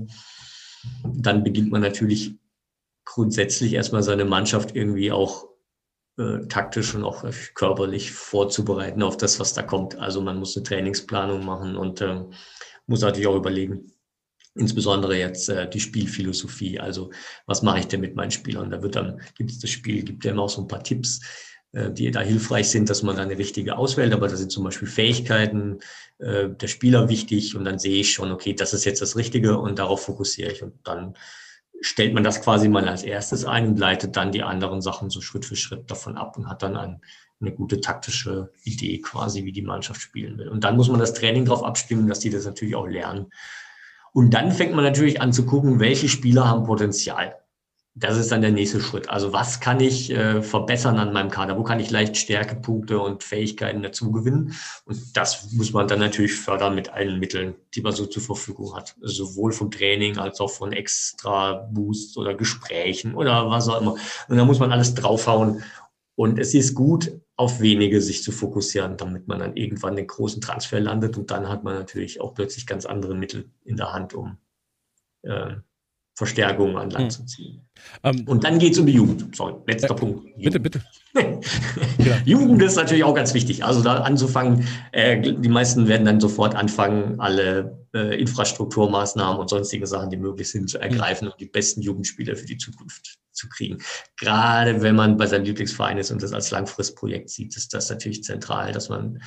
[1.03, 2.37] dann beginnt man natürlich
[3.05, 5.49] grundsätzlich erstmal seine Mannschaft irgendwie auch
[6.19, 7.25] äh, taktisch und auch
[7.55, 9.99] körperlich vorzubereiten auf das, was da kommt.
[9.99, 12.23] Also man muss eine Trainingsplanung machen und äh,
[12.91, 13.93] muss natürlich auch überlegen,
[14.55, 16.81] insbesondere jetzt äh, die Spielphilosophie.
[16.81, 17.11] Also
[17.47, 18.71] was mache ich denn mit meinen Spielern?
[18.71, 21.21] Da wird dann, gibt es das Spiel, gibt ja immer auch so ein paar Tipps,
[21.73, 24.13] äh, die da hilfreich sind, dass man dann eine richtige auswählt.
[24.13, 25.79] Aber da sind zum Beispiel Fähigkeiten
[26.19, 29.57] äh, der Spieler wichtig und dann sehe ich schon, okay, das ist jetzt das Richtige
[29.57, 30.63] und darauf fokussiere ich.
[30.63, 31.15] Und dann
[31.81, 35.21] stellt man das quasi mal als erstes ein und leitet dann die anderen Sachen so
[35.21, 37.01] Schritt für Schritt davon ab und hat dann ein,
[37.41, 40.49] eine gute taktische Idee quasi, wie die Mannschaft spielen will.
[40.49, 43.27] Und dann muss man das Training darauf abstimmen, dass die das natürlich auch lernen.
[44.13, 47.37] Und dann fängt man natürlich an zu gucken, welche Spieler haben Potenzial.
[47.97, 49.11] Das ist dann der nächste Schritt.
[49.11, 51.59] Also was kann ich äh, verbessern an meinem Kader?
[51.59, 54.55] Wo kann ich leicht Stärkepunkte und Fähigkeiten dazu gewinnen?
[54.85, 58.77] Und das muss man dann natürlich fördern mit allen Mitteln, die man so zur Verfügung
[58.77, 58.95] hat.
[59.03, 63.97] Also sowohl vom Training als auch von extra Boosts oder Gesprächen oder was auch immer.
[64.29, 65.65] Und da muss man alles draufhauen.
[66.21, 70.43] Und es ist gut, auf wenige sich zu fokussieren, damit man dann irgendwann den großen
[70.43, 71.17] Transfer landet.
[71.17, 74.37] Und dann hat man natürlich auch plötzlich ganz andere Mittel in der Hand, um
[75.23, 75.55] äh,
[76.15, 77.11] Verstärkungen an Land hm.
[77.11, 77.67] zu ziehen.
[78.03, 79.35] Um, ähm, und dann geht es um die Jugend.
[79.35, 80.27] Sorry, letzter äh, Punkt.
[80.37, 80.43] Jugend.
[80.43, 80.83] Bitte, bitte.
[82.05, 82.19] ja.
[82.27, 83.65] Jugend ist natürlich auch ganz wichtig.
[83.65, 89.87] Also da anzufangen, äh, die meisten werden dann sofort anfangen, alle äh, Infrastrukturmaßnahmen und sonstige
[89.87, 90.91] Sachen, die möglich sind, zu hm.
[90.91, 93.79] ergreifen, um die besten Jugendspieler für die Zukunft zu kriegen.
[94.17, 98.23] Gerade wenn man bei seinem Lieblingsverein ist und das als Langfristprojekt sieht, ist das natürlich
[98.23, 99.21] zentral, dass man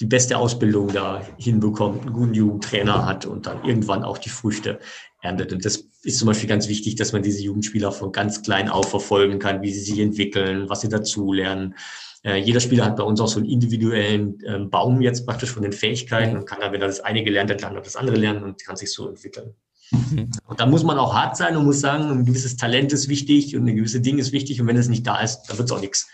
[0.00, 4.80] die beste Ausbildung da hinbekommt, einen guten Jugendtrainer hat und dann irgendwann auch die Früchte
[5.22, 5.52] erntet.
[5.52, 8.90] Und das ist zum Beispiel ganz wichtig, dass man diese Jugendspieler von ganz klein auf
[8.90, 11.76] verfolgen kann, wie sie sich entwickeln, was sie dazulernen.
[12.24, 15.62] Äh, jeder Spieler hat bei uns auch so einen individuellen äh, Baum jetzt praktisch von
[15.62, 18.42] den Fähigkeiten und kann dann, wenn er das eine gelernt hat, dann das andere lernen
[18.42, 19.54] und kann sich so entwickeln.
[19.90, 20.30] Mhm.
[20.46, 23.54] Und da muss man auch hart sein und muss sagen, ein gewisses Talent ist wichtig
[23.54, 25.76] und eine gewisse Ding ist wichtig und wenn es nicht da ist, dann wird es
[25.76, 26.08] auch nichts.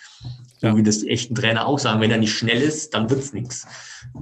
[0.61, 0.77] So ja.
[0.77, 3.33] wie das die echten Trainer auch sagen, wenn er nicht schnell ist, dann wird es
[3.33, 3.67] nichts.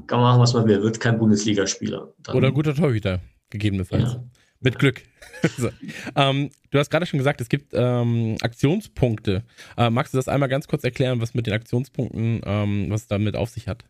[0.07, 2.13] Kann man machen, was man will, wird kein Bundesligaspieler.
[2.23, 4.13] Dann, Oder ein guter Torhüter, gegebenenfalls.
[4.13, 4.25] Ja.
[4.61, 5.03] Mit Glück.
[5.57, 5.71] so.
[6.17, 9.45] ähm, du hast gerade schon gesagt, es gibt ähm, Aktionspunkte.
[9.77, 13.37] Äh, magst du das einmal ganz kurz erklären, was mit den Aktionspunkten, ähm, was damit
[13.37, 13.85] auf sich hat?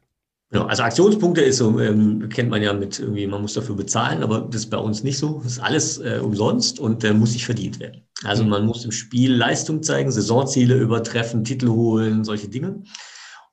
[0.51, 4.23] Ja, also Aktionspunkte ist so, ähm, kennt man ja mit irgendwie, man muss dafür bezahlen,
[4.23, 5.41] aber das ist bei uns nicht so.
[5.43, 8.03] Das ist alles äh, umsonst und äh, muss nicht verdient werden.
[8.25, 8.51] Also mhm.
[8.51, 12.83] man muss im Spiel Leistung zeigen, Saisonziele übertreffen, Titel holen, solche Dinge.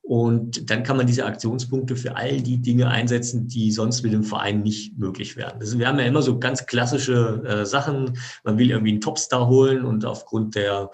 [0.07, 4.23] Und dann kann man diese Aktionspunkte für all die Dinge einsetzen, die sonst mit dem
[4.23, 5.59] Verein nicht möglich wären.
[5.59, 8.15] Also wir haben ja immer so ganz klassische äh, Sachen.
[8.43, 10.91] Man will irgendwie einen Topstar holen und aufgrund der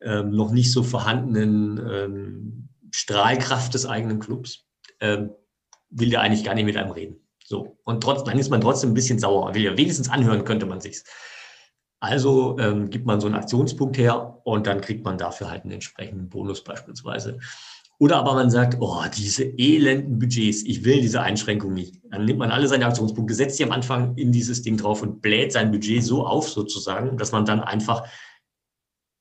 [0.00, 4.64] ähm, noch nicht so vorhandenen ähm, Strahlkraft des eigenen Clubs
[5.00, 5.30] ähm,
[5.90, 7.16] will der eigentlich gar nicht mit einem reden.
[7.44, 7.78] So.
[7.82, 9.52] Und trotzdem, dann ist man trotzdem ein bisschen sauer.
[9.56, 11.02] Will ja wenigstens anhören, könnte man sich's.
[11.98, 15.72] Also ähm, gibt man so einen Aktionspunkt her und dann kriegt man dafür halt einen
[15.72, 17.40] entsprechenden Bonus beispielsweise.
[17.98, 22.00] Oder aber man sagt, oh, diese elenden Budgets, ich will diese Einschränkung nicht.
[22.10, 25.22] Dann nimmt man alle seine Aktionspunkte, setzt sie am Anfang in dieses Ding drauf und
[25.22, 28.06] bläht sein Budget so auf sozusagen, dass man dann einfach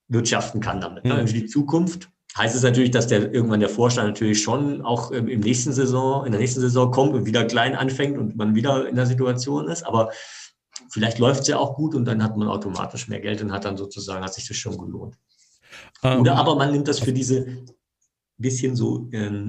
[0.07, 1.05] wirtschaften kann damit.
[1.05, 1.28] Mhm.
[1.28, 5.39] Für die Zukunft heißt es natürlich, dass der irgendwann der Vorstand natürlich schon auch im
[5.39, 8.95] nächsten Saison, in der nächsten Saison kommt und wieder klein anfängt und man wieder in
[8.95, 9.84] der Situation ist.
[9.84, 10.11] Aber
[10.89, 13.65] vielleicht läuft es ja auch gut und dann hat man automatisch mehr Geld und hat
[13.65, 15.15] dann sozusagen, hat sich das schon gelohnt.
[16.01, 17.65] Um, ähm, Oder aber man nimmt das für diese
[18.44, 19.48] bisschen so, ähm,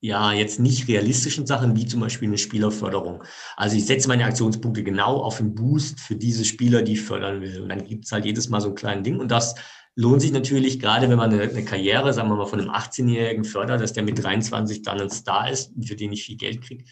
[0.00, 3.22] ja, jetzt nicht realistischen Sachen, wie zum Beispiel eine Spielerförderung.
[3.56, 7.40] Also ich setze meine Aktionspunkte genau auf den Boost für diese Spieler, die ich fördern
[7.42, 7.60] will.
[7.60, 9.20] Und dann gibt es halt jedes Mal so ein kleines Ding.
[9.20, 9.54] Und das
[9.96, 13.44] lohnt sich natürlich, gerade wenn man eine, eine Karriere, sagen wir mal, von einem 18-Jährigen
[13.44, 16.84] fördert, dass der mit 23 dann ein Star ist, für den ich viel Geld kriege,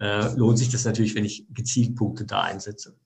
[0.00, 2.96] äh, lohnt sich das natürlich, wenn ich gezielt Punkte da einsetze.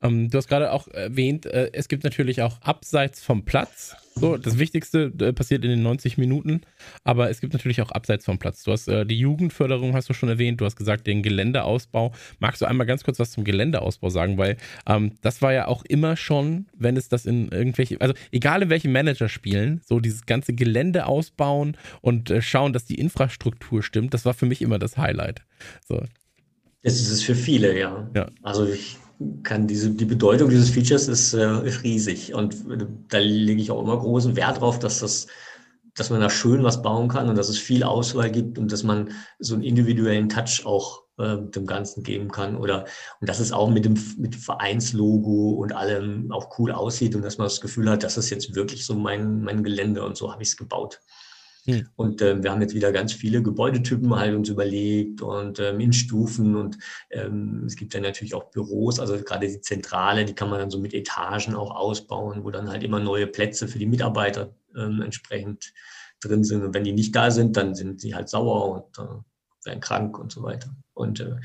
[0.00, 3.96] Ähm, du hast gerade auch erwähnt, äh, es gibt natürlich auch abseits vom Platz.
[4.18, 6.62] So, das Wichtigste äh, passiert in den 90 Minuten,
[7.04, 8.62] aber es gibt natürlich auch abseits vom Platz.
[8.62, 12.12] Du hast äh, die Jugendförderung, hast du schon erwähnt, du hast gesagt, den Geländeausbau.
[12.38, 14.38] Magst du einmal ganz kurz was zum Geländeausbau sagen?
[14.38, 14.56] Weil
[14.86, 18.70] ähm, das war ja auch immer schon, wenn es das in irgendwelche, also egal in
[18.70, 24.14] welchem Manager spielen, so dieses ganze Gelände ausbauen und äh, schauen, dass die Infrastruktur stimmt,
[24.14, 25.42] das war für mich immer das Highlight.
[25.86, 26.02] So.
[26.82, 28.08] Das ist es für viele, ja.
[28.14, 28.30] ja.
[28.42, 28.96] Also ich
[29.42, 32.34] kann diese, die Bedeutung dieses Features ist, äh, riesig.
[32.34, 35.26] Und äh, da lege ich auch immer großen Wert drauf, dass das,
[35.94, 38.82] dass man da schön was bauen kann und dass es viel Auswahl gibt und dass
[38.82, 42.56] man so einen individuellen Touch auch äh, dem Ganzen geben kann.
[42.56, 42.84] Oder
[43.20, 47.38] und dass es auch mit dem, mit Vereinslogo und allem auch cool aussieht und dass
[47.38, 50.42] man das Gefühl hat, das ist jetzt wirklich so mein, mein Gelände und so habe
[50.42, 51.00] ich es gebaut.
[51.66, 51.88] Hm.
[51.96, 55.92] Und äh, wir haben jetzt wieder ganz viele Gebäudetypen halt uns überlegt und ähm, in
[55.92, 56.78] Stufen und
[57.10, 60.70] ähm, es gibt dann natürlich auch Büros, also gerade die Zentrale, die kann man dann
[60.70, 65.02] so mit Etagen auch ausbauen, wo dann halt immer neue Plätze für die Mitarbeiter ähm,
[65.02, 65.72] entsprechend
[66.20, 66.62] drin sind.
[66.62, 70.18] Und wenn die nicht da sind, dann sind sie halt sauer und äh, werden krank
[70.18, 70.70] und so weiter.
[70.94, 71.36] Und äh,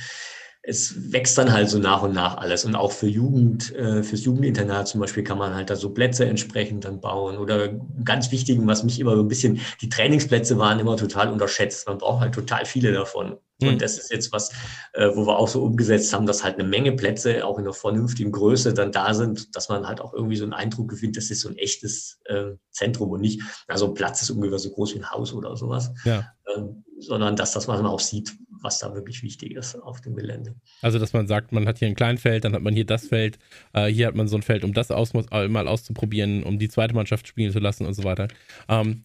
[0.64, 2.66] es wächst dann halt so nach und nach alles.
[2.66, 6.26] Und auch für Jugend, äh, fürs Jugendinternat zum Beispiel kann man halt da so Plätze
[6.26, 7.38] entsprechend dann bauen.
[7.38, 7.70] Oder
[8.04, 11.88] ganz wichtig, was mich immer so ein bisschen, die Trainingsplätze waren immer total unterschätzt.
[11.88, 13.38] Man braucht halt total viele davon.
[13.60, 13.70] Mhm.
[13.70, 14.52] Und das ist jetzt was,
[14.94, 17.74] äh, wo wir auch so umgesetzt haben, dass halt eine Menge Plätze auch in einer
[17.74, 21.32] vernünftigen Größe dann da sind, dass man halt auch irgendwie so einen Eindruck gewinnt, das
[21.32, 24.94] ist so ein echtes äh, Zentrum und nicht, also ein Platz ist ungefähr so groß
[24.94, 25.92] wie ein Haus oder sowas.
[26.06, 26.32] Ja.
[26.56, 28.32] Ähm, sondern dass das, was man auch sieht,
[28.62, 30.56] was da wirklich wichtig ist auf dem Gelände.
[30.82, 33.40] Also, dass man sagt, man hat hier ein Kleinfeld, dann hat man hier das Feld,
[33.74, 36.70] äh, hier hat man so ein Feld, um das aus, äh, mal auszuprobieren, um die
[36.70, 38.28] zweite Mannschaft spielen zu lassen und so weiter.
[38.70, 39.04] Ähm,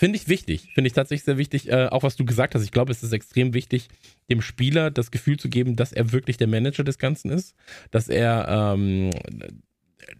[0.00, 2.62] Finde ich wichtig, finde ich tatsächlich sehr wichtig, äh, auch was du gesagt hast.
[2.62, 3.88] Ich glaube, es ist extrem wichtig,
[4.30, 7.54] dem Spieler das Gefühl zu geben, dass er wirklich der Manager des Ganzen ist,
[7.90, 9.10] dass er ähm,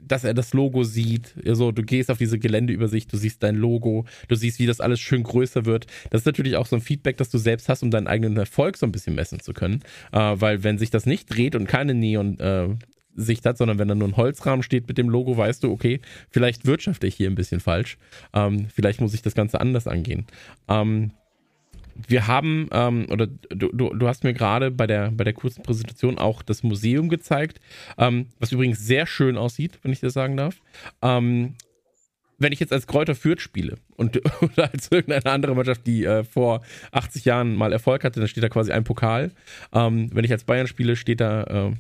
[0.01, 1.35] dass er das Logo sieht.
[1.47, 5.01] Also, du gehst auf diese Geländeübersicht, du siehst dein Logo, du siehst, wie das alles
[5.01, 5.87] schön größer wird.
[6.11, 8.77] Das ist natürlich auch so ein Feedback, das du selbst hast, um deinen eigenen Erfolg
[8.77, 9.83] so ein bisschen messen zu können.
[10.13, 12.69] Äh, weil wenn sich das nicht dreht und keine Neon äh,
[13.45, 16.01] hat, sondern wenn da nur ein Holzrahmen steht mit dem Logo, weißt du, okay,
[16.31, 17.99] vielleicht wirtschafte ich hier ein bisschen falsch.
[18.33, 20.27] Ähm, vielleicht muss ich das Ganze anders angehen.
[20.69, 21.13] Ähm,
[22.09, 25.63] wir haben, ähm, oder du, du, du, hast mir gerade bei der, bei der kurzen
[25.63, 27.61] Präsentation auch das Museum gezeigt,
[27.99, 30.61] ähm, was übrigens sehr schön aussieht, wenn ich das sagen darf.
[31.03, 31.55] Ähm,
[32.39, 36.25] wenn ich jetzt als Kräuter Fürth spiele und oder als irgendeine andere Mannschaft, die äh,
[36.25, 39.33] vor 80 Jahren mal Erfolg hatte, dann steht da quasi ein Pokal.
[39.73, 41.73] Ähm, wenn ich als Bayern spiele, steht da, äh,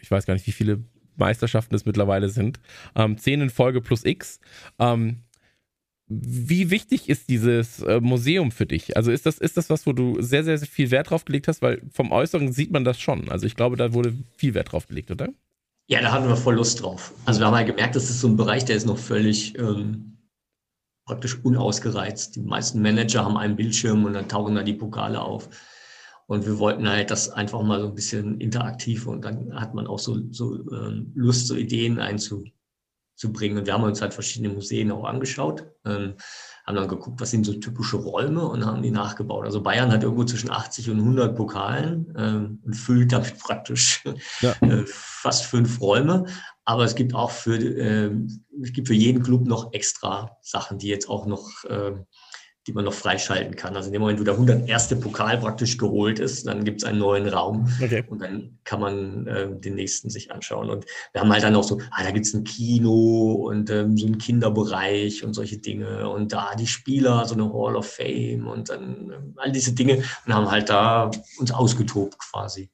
[0.00, 0.82] ich weiß gar nicht, wie viele
[1.16, 2.60] Meisterschaften es mittlerweile sind,
[2.94, 4.40] ähm, 10 in Folge plus X.
[4.78, 5.22] Ähm,
[6.08, 8.96] wie wichtig ist dieses äh, Museum für dich?
[8.96, 11.48] Also ist das, ist das was, wo du sehr, sehr, sehr viel Wert drauf gelegt
[11.48, 11.62] hast?
[11.62, 13.28] Weil vom Äußeren sieht man das schon.
[13.28, 15.28] Also ich glaube, da wurde viel Wert drauf gelegt, oder?
[15.88, 17.12] Ja, da hatten wir voll Lust drauf.
[17.24, 20.18] Also wir haben halt gemerkt, das ist so ein Bereich, der ist noch völlig ähm,
[21.06, 22.36] praktisch unausgereizt.
[22.36, 25.48] Die meisten Manager haben einen Bildschirm und dann tauchen da die Pokale auf.
[26.26, 29.86] Und wir wollten halt das einfach mal so ein bisschen interaktiv und dann hat man
[29.86, 32.44] auch so, so ähm, Lust, so Ideen einzu,
[33.16, 33.58] zu bringen.
[33.58, 36.14] Und wir haben uns halt verschiedene Museen auch angeschaut, ähm,
[36.66, 39.44] haben dann geguckt, was sind so typische Räume und haben die nachgebaut.
[39.44, 44.04] Also Bayern hat irgendwo zwischen 80 und 100 Pokalen ähm, und füllt damit praktisch
[44.40, 44.52] ja.
[44.60, 46.26] äh, fast fünf Räume.
[46.64, 48.10] Aber es gibt auch für, äh,
[48.62, 51.92] es gibt für jeden Club noch extra Sachen, die jetzt auch noch äh,
[52.66, 53.76] die man noch freischalten kann.
[53.76, 55.00] Also in dem Moment, wo der 101.
[55.00, 58.04] Pokal praktisch geholt ist, dann gibt es einen neuen Raum okay.
[58.08, 60.68] und dann kann man äh, den nächsten sich anschauen.
[60.70, 63.96] Und wir haben halt dann auch so, ah, da gibt es ein Kino und ähm,
[63.96, 68.48] so einen Kinderbereich und solche Dinge und da die Spieler, so eine Hall of Fame
[68.48, 72.70] und dann äh, all diese Dinge und haben halt da uns ausgetobt quasi.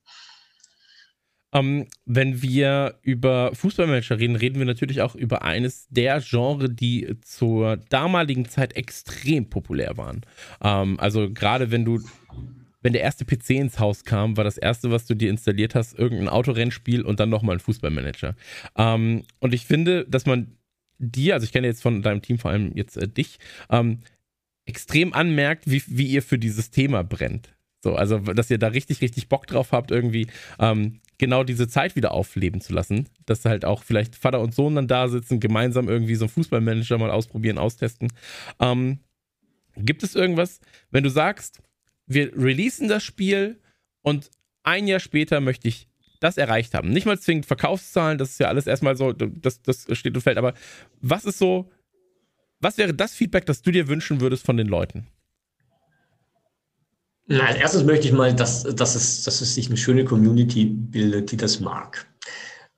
[1.52, 7.16] Ähm, wenn wir über Fußballmanager reden, reden wir natürlich auch über eines der Genre, die
[7.20, 10.22] zur damaligen Zeit extrem populär waren.
[10.62, 12.00] Ähm, also gerade wenn du,
[12.80, 15.98] wenn der erste PC ins Haus kam, war das erste, was du dir installiert hast,
[15.98, 18.34] irgendein Autorennspiel und dann nochmal ein Fußballmanager.
[18.76, 20.56] Ähm, und ich finde, dass man
[20.98, 23.38] dir, also ich kenne jetzt von deinem Team vor allem jetzt äh, dich,
[23.70, 23.98] ähm,
[24.64, 27.54] extrem anmerkt, wie, wie ihr für dieses Thema brennt.
[27.82, 30.28] So, also, dass ihr da richtig, richtig Bock drauf habt, irgendwie
[30.60, 33.08] ähm, genau diese Zeit wieder aufleben zu lassen.
[33.26, 36.98] Dass halt auch vielleicht Vater und Sohn dann da sitzen, gemeinsam irgendwie so einen Fußballmanager
[36.98, 38.12] mal ausprobieren, austesten.
[38.58, 38.98] Ähm,
[39.76, 40.58] gibt es irgendwas,
[40.90, 41.62] wenn du sagst,
[42.08, 43.60] wir releasen das Spiel
[44.02, 44.30] und
[44.64, 45.86] ein Jahr später möchte ich
[46.18, 46.90] das erreicht haben?
[46.90, 50.38] Nicht mal zwingend Verkaufszahlen, das ist ja alles erstmal so, das, das steht und fällt,
[50.38, 50.54] aber
[51.00, 51.70] was ist so,
[52.58, 55.06] was wäre das Feedback, das du dir wünschen würdest von den Leuten?
[57.26, 60.64] Na, als erstes möchte ich mal, dass, dass, es, dass es sich eine schöne Community
[60.64, 62.06] bildet, die das mag.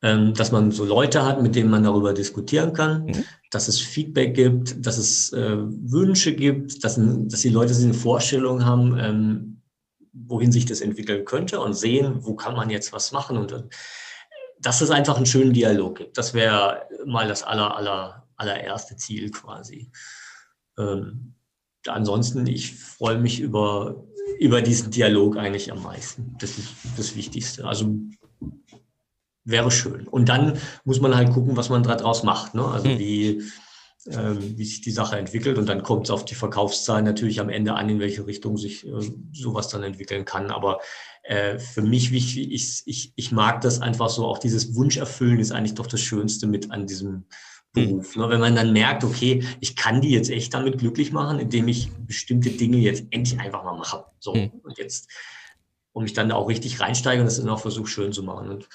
[0.03, 3.25] Ähm, dass man so Leute hat, mit denen man darüber diskutieren kann, mhm.
[3.51, 7.95] dass es Feedback gibt, dass es äh, Wünsche gibt, dass, dass die Leute sich eine
[7.95, 9.63] Vorstellung haben, ähm,
[10.13, 13.39] wohin sich das entwickeln könnte und sehen, wo kann man jetzt was machen.
[13.39, 13.63] Und äh,
[14.61, 16.19] dass es einfach einen schönen Dialog gibt.
[16.19, 19.91] Das wäre mal das aller, aller, allererste Ziel quasi.
[20.79, 21.35] Ähm,
[21.87, 24.05] ansonsten, ich freue mich über
[24.39, 26.37] über diesen Dialog eigentlich am meisten.
[26.39, 27.65] Das ist das Wichtigste.
[27.65, 27.95] Also
[29.45, 30.09] wäre schön.
[30.09, 32.55] Und dann muss man halt gucken, was man daraus macht.
[32.55, 32.65] Ne?
[32.65, 32.99] Also mhm.
[32.99, 33.43] wie,
[34.07, 35.59] äh, wie sich die Sache entwickelt.
[35.59, 38.87] Und dann kommt es auf die Verkaufszahlen natürlich am Ende an, in welche Richtung sich
[38.87, 40.51] äh, sowas dann entwickeln kann.
[40.51, 40.81] Aber
[41.23, 45.53] äh, für mich wichtig, ich, ich, ich mag das einfach so, auch dieses Wunscherfüllen ist
[45.53, 47.25] eigentlich doch das Schönste mit an diesem
[47.75, 48.17] Beruf.
[48.17, 48.29] Ne?
[48.31, 51.91] Wenn man dann merkt, okay, ich kann die jetzt echt damit glücklich machen, indem ich
[52.07, 54.07] bestimmte Dinge jetzt endlich einfach mal mache.
[54.21, 54.53] So, mhm.
[54.63, 55.11] und jetzt,
[55.93, 58.49] und mich dann auch richtig reinsteige und das dann auch versuche, schön zu machen.
[58.49, 58.69] Und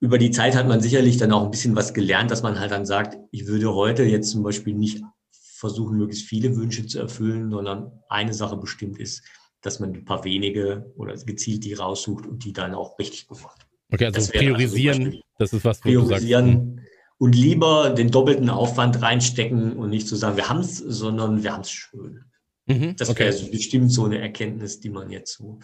[0.00, 2.70] über die Zeit hat man sicherlich dann auch ein bisschen was gelernt, dass man halt
[2.70, 7.50] dann sagt, ich würde heute jetzt zum Beispiel nicht versuchen, möglichst viele Wünsche zu erfüllen,
[7.50, 9.22] sondern eine Sache bestimmt ist,
[9.60, 13.42] dass man ein paar wenige oder gezielt die raussucht und die dann auch richtig gut
[13.42, 13.66] macht.
[13.92, 18.10] Okay, also das priorisieren, also das ist was, wo priorisieren, du sagst, und lieber den
[18.10, 22.24] doppelten Aufwand reinstecken und nicht zu sagen, wir haben es, sondern wir haben es schön.
[22.66, 23.24] Mhm, das okay.
[23.24, 25.60] wäre so bestimmt so eine Erkenntnis, die man jetzt so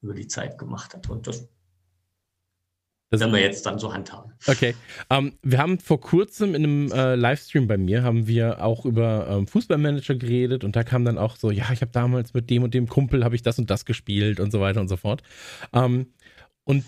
[0.00, 1.08] über die Zeit gemacht hat.
[1.10, 1.48] Und das,
[3.10, 4.32] das werden wir jetzt dann so handhaben.
[4.46, 4.74] Okay.
[5.10, 9.26] Ähm, wir haben vor kurzem in einem äh, Livestream bei mir, haben wir auch über
[9.28, 12.62] ähm, Fußballmanager geredet und da kam dann auch so, ja, ich habe damals mit dem
[12.62, 15.22] und dem Kumpel, habe ich das und das gespielt und so weiter und so fort.
[15.72, 16.12] Ähm,
[16.64, 16.84] und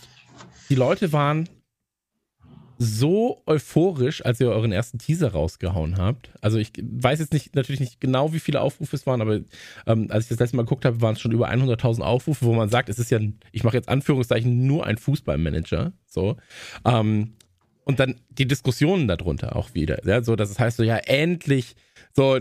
[0.69, 1.49] die Leute waren
[2.83, 6.31] so euphorisch, als ihr euren ersten Teaser rausgehauen habt.
[6.41, 9.41] Also ich weiß jetzt nicht natürlich nicht genau, wie viele Aufrufe es waren, aber
[9.87, 12.55] ähm, als ich das letzte Mal geguckt habe, waren es schon über 100.000 Aufrufe, wo
[12.55, 13.21] man sagt, es ist ja,
[13.53, 15.93] ich mache jetzt Anführungszeichen nur ein Fußballmanager.
[16.07, 16.39] So.
[16.87, 17.35] Ähm,
[17.85, 20.03] und dann die Diskussionen darunter auch wieder.
[20.07, 21.77] Ja, so, dass es heißt so, ja, endlich,
[22.15, 22.39] so,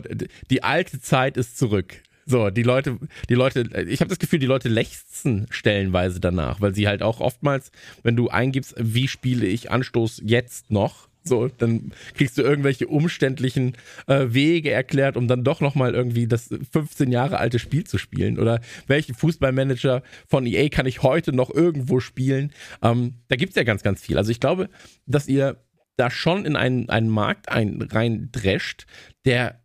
[0.49, 2.01] die alte Zeit ist zurück.
[2.29, 6.75] So, die Leute, die Leute, ich habe das Gefühl, die Leute lechzen stellenweise danach, weil
[6.75, 7.71] sie halt auch oftmals,
[8.03, 13.73] wenn du eingibst, wie spiele ich Anstoß jetzt noch, so, dann kriegst du irgendwelche umständlichen
[14.05, 18.37] äh, Wege erklärt, um dann doch nochmal irgendwie das 15 Jahre alte Spiel zu spielen.
[18.37, 22.53] Oder welchen Fußballmanager von EA kann ich heute noch irgendwo spielen?
[22.83, 24.19] Ähm, da gibt's ja ganz, ganz viel.
[24.19, 24.69] Also ich glaube,
[25.07, 25.57] dass ihr
[25.97, 28.85] da schon in einen, einen Markt ein, reindrescht,
[29.25, 29.59] der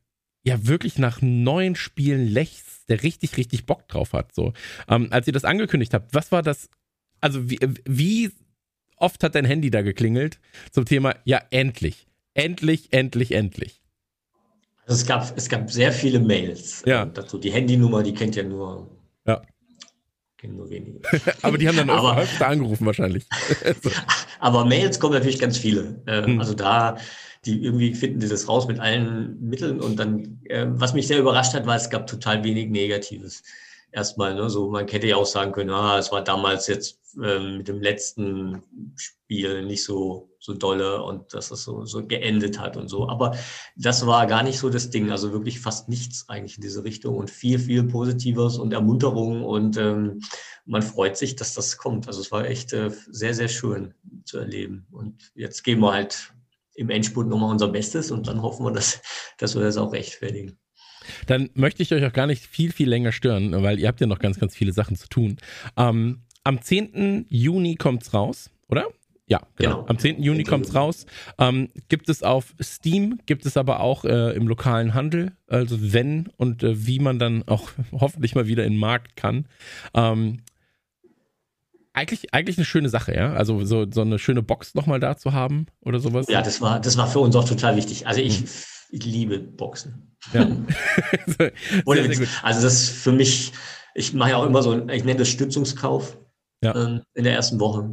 [0.44, 4.34] ja wirklich nach neuen Spielen lechzt, der richtig, richtig Bock drauf hat.
[4.34, 4.52] So,
[4.88, 6.68] ähm, als ihr das angekündigt habt, was war das?
[7.20, 8.30] Also wie, wie
[8.96, 10.38] oft hat dein Handy da geklingelt
[10.70, 11.16] zum Thema?
[11.24, 13.80] Ja, endlich, endlich, endlich, endlich.
[14.86, 17.06] Also es gab, es gab sehr viele Mails ja.
[17.06, 17.38] dazu.
[17.38, 18.90] Die Handynummer, die kennt ja nur.
[19.26, 19.40] Ja.
[20.36, 21.00] Kennen nur wenige.
[21.42, 23.24] aber die haben dann auch öfter angerufen wahrscheinlich.
[24.40, 26.02] aber Mails kommen natürlich ganz viele.
[26.04, 26.38] Äh, hm.
[26.38, 26.98] Also da
[27.46, 29.80] die irgendwie finden die das raus mit allen Mitteln.
[29.80, 33.42] Und dann, äh, was mich sehr überrascht hat, war, es gab total wenig Negatives.
[33.92, 37.58] erstmal, ne, so man hätte ja auch sagen können, ah, es war damals jetzt ähm,
[37.58, 38.62] mit dem letzten
[38.96, 43.08] Spiel nicht so so dolle und dass es so so geendet hat und so.
[43.08, 43.36] Aber
[43.76, 45.10] das war gar nicht so das Ding.
[45.10, 49.76] Also wirklich fast nichts eigentlich in diese Richtung und viel viel Positives und Ermunterung und
[49.76, 50.20] ähm,
[50.66, 52.08] man freut sich, dass das kommt.
[52.08, 54.86] Also es war echt äh, sehr sehr schön zu erleben.
[54.90, 56.34] Und jetzt geben wir halt
[56.74, 59.00] im Endspurt nochmal unser Bestes und dann hoffen wir, dass
[59.38, 60.58] dass wir das auch rechtfertigen.
[61.26, 64.06] Dann möchte ich euch auch gar nicht viel, viel länger stören, weil ihr habt ja
[64.06, 65.36] noch ganz, ganz viele Sachen zu tun.
[65.76, 67.26] Ähm, am 10.
[67.28, 68.88] Juni kommt's raus, oder?
[69.26, 69.76] Ja, genau.
[69.76, 69.86] genau.
[69.88, 70.22] Am 10.
[70.22, 71.06] Juni kommt's raus.
[71.38, 75.32] Ähm, gibt es auf Steam, gibt es aber auch äh, im lokalen Handel.
[75.46, 79.46] Also wenn und äh, wie man dann auch hoffentlich mal wieder in den Markt kann.
[79.94, 80.40] Ähm,
[81.94, 83.32] eigentlich, eigentlich eine schöne Sache, ja.
[83.32, 86.26] Also so, so eine schöne Box nochmal da zu haben oder sowas.
[86.28, 88.06] Ja, das war, das war für uns auch total wichtig.
[88.06, 88.48] Also ich, hm.
[88.90, 90.16] ich liebe Boxen.
[90.32, 90.46] Ja.
[91.26, 91.52] sehr,
[91.84, 93.52] sehr also das ist für mich,
[93.94, 96.18] ich mache ja auch immer so, ich nenne das Stützungskauf
[96.62, 96.74] ja.
[96.74, 97.88] ähm, in der ersten Woche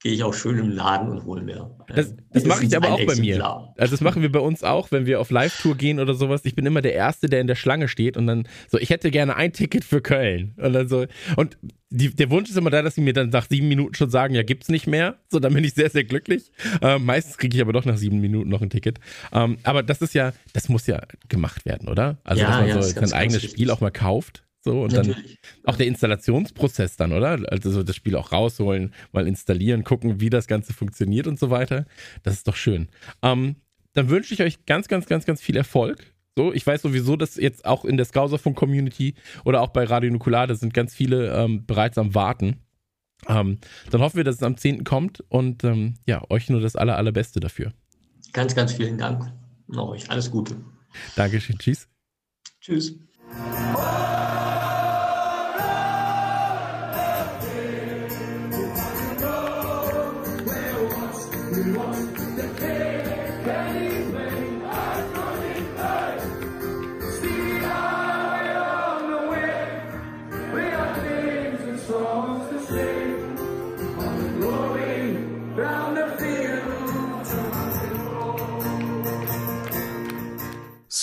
[0.00, 1.74] gehe ich auch schön im Laden und hole mir.
[1.88, 3.44] Das, das mache ich aber auch bei mir.
[3.76, 6.42] Also das machen wir bei uns auch, wenn wir auf Live-Tour gehen oder sowas.
[6.44, 9.10] Ich bin immer der Erste, der in der Schlange steht und dann so, ich hätte
[9.10, 10.54] gerne ein Ticket für Köln.
[10.56, 11.58] Und dann so, und
[11.90, 14.34] die, der Wunsch ist immer da, dass sie mir dann nach sieben Minuten schon sagen,
[14.34, 15.16] ja, gibt's nicht mehr.
[15.28, 16.52] So, dann bin ich sehr, sehr glücklich.
[16.80, 19.00] Ähm, meistens kriege ich aber doch nach sieben Minuten noch ein Ticket.
[19.32, 22.18] Ähm, aber das ist ja, das muss ja gemacht werden, oder?
[22.22, 24.44] Also, ja, dass man ja, so sein eigenes Spiel auch mal kauft.
[24.68, 25.38] So, und Natürlich.
[25.40, 27.40] dann auch der Installationsprozess dann, oder?
[27.50, 31.48] Also so das Spiel auch rausholen, mal installieren, gucken, wie das Ganze funktioniert und so
[31.48, 31.86] weiter.
[32.22, 32.88] Das ist doch schön.
[33.22, 33.56] Ähm,
[33.94, 36.12] dann wünsche ich euch ganz, ganz, ganz, ganz viel Erfolg.
[36.36, 39.14] So, ich weiß sowieso, dass jetzt auch in der Skauserfunk-Community
[39.46, 42.58] oder auch bei Radio Nukular, sind ganz viele ähm, bereits am Warten.
[43.26, 43.60] Ähm,
[43.90, 44.84] dann hoffen wir, dass es am 10.
[44.84, 47.72] kommt und ähm, ja, euch nur das aller, allerbeste dafür.
[48.34, 49.32] Ganz, ganz vielen Dank.
[49.66, 50.56] Und euch alles Gute.
[51.16, 51.56] Dankeschön.
[51.56, 51.88] Tschüss.
[52.60, 52.98] Tschüss.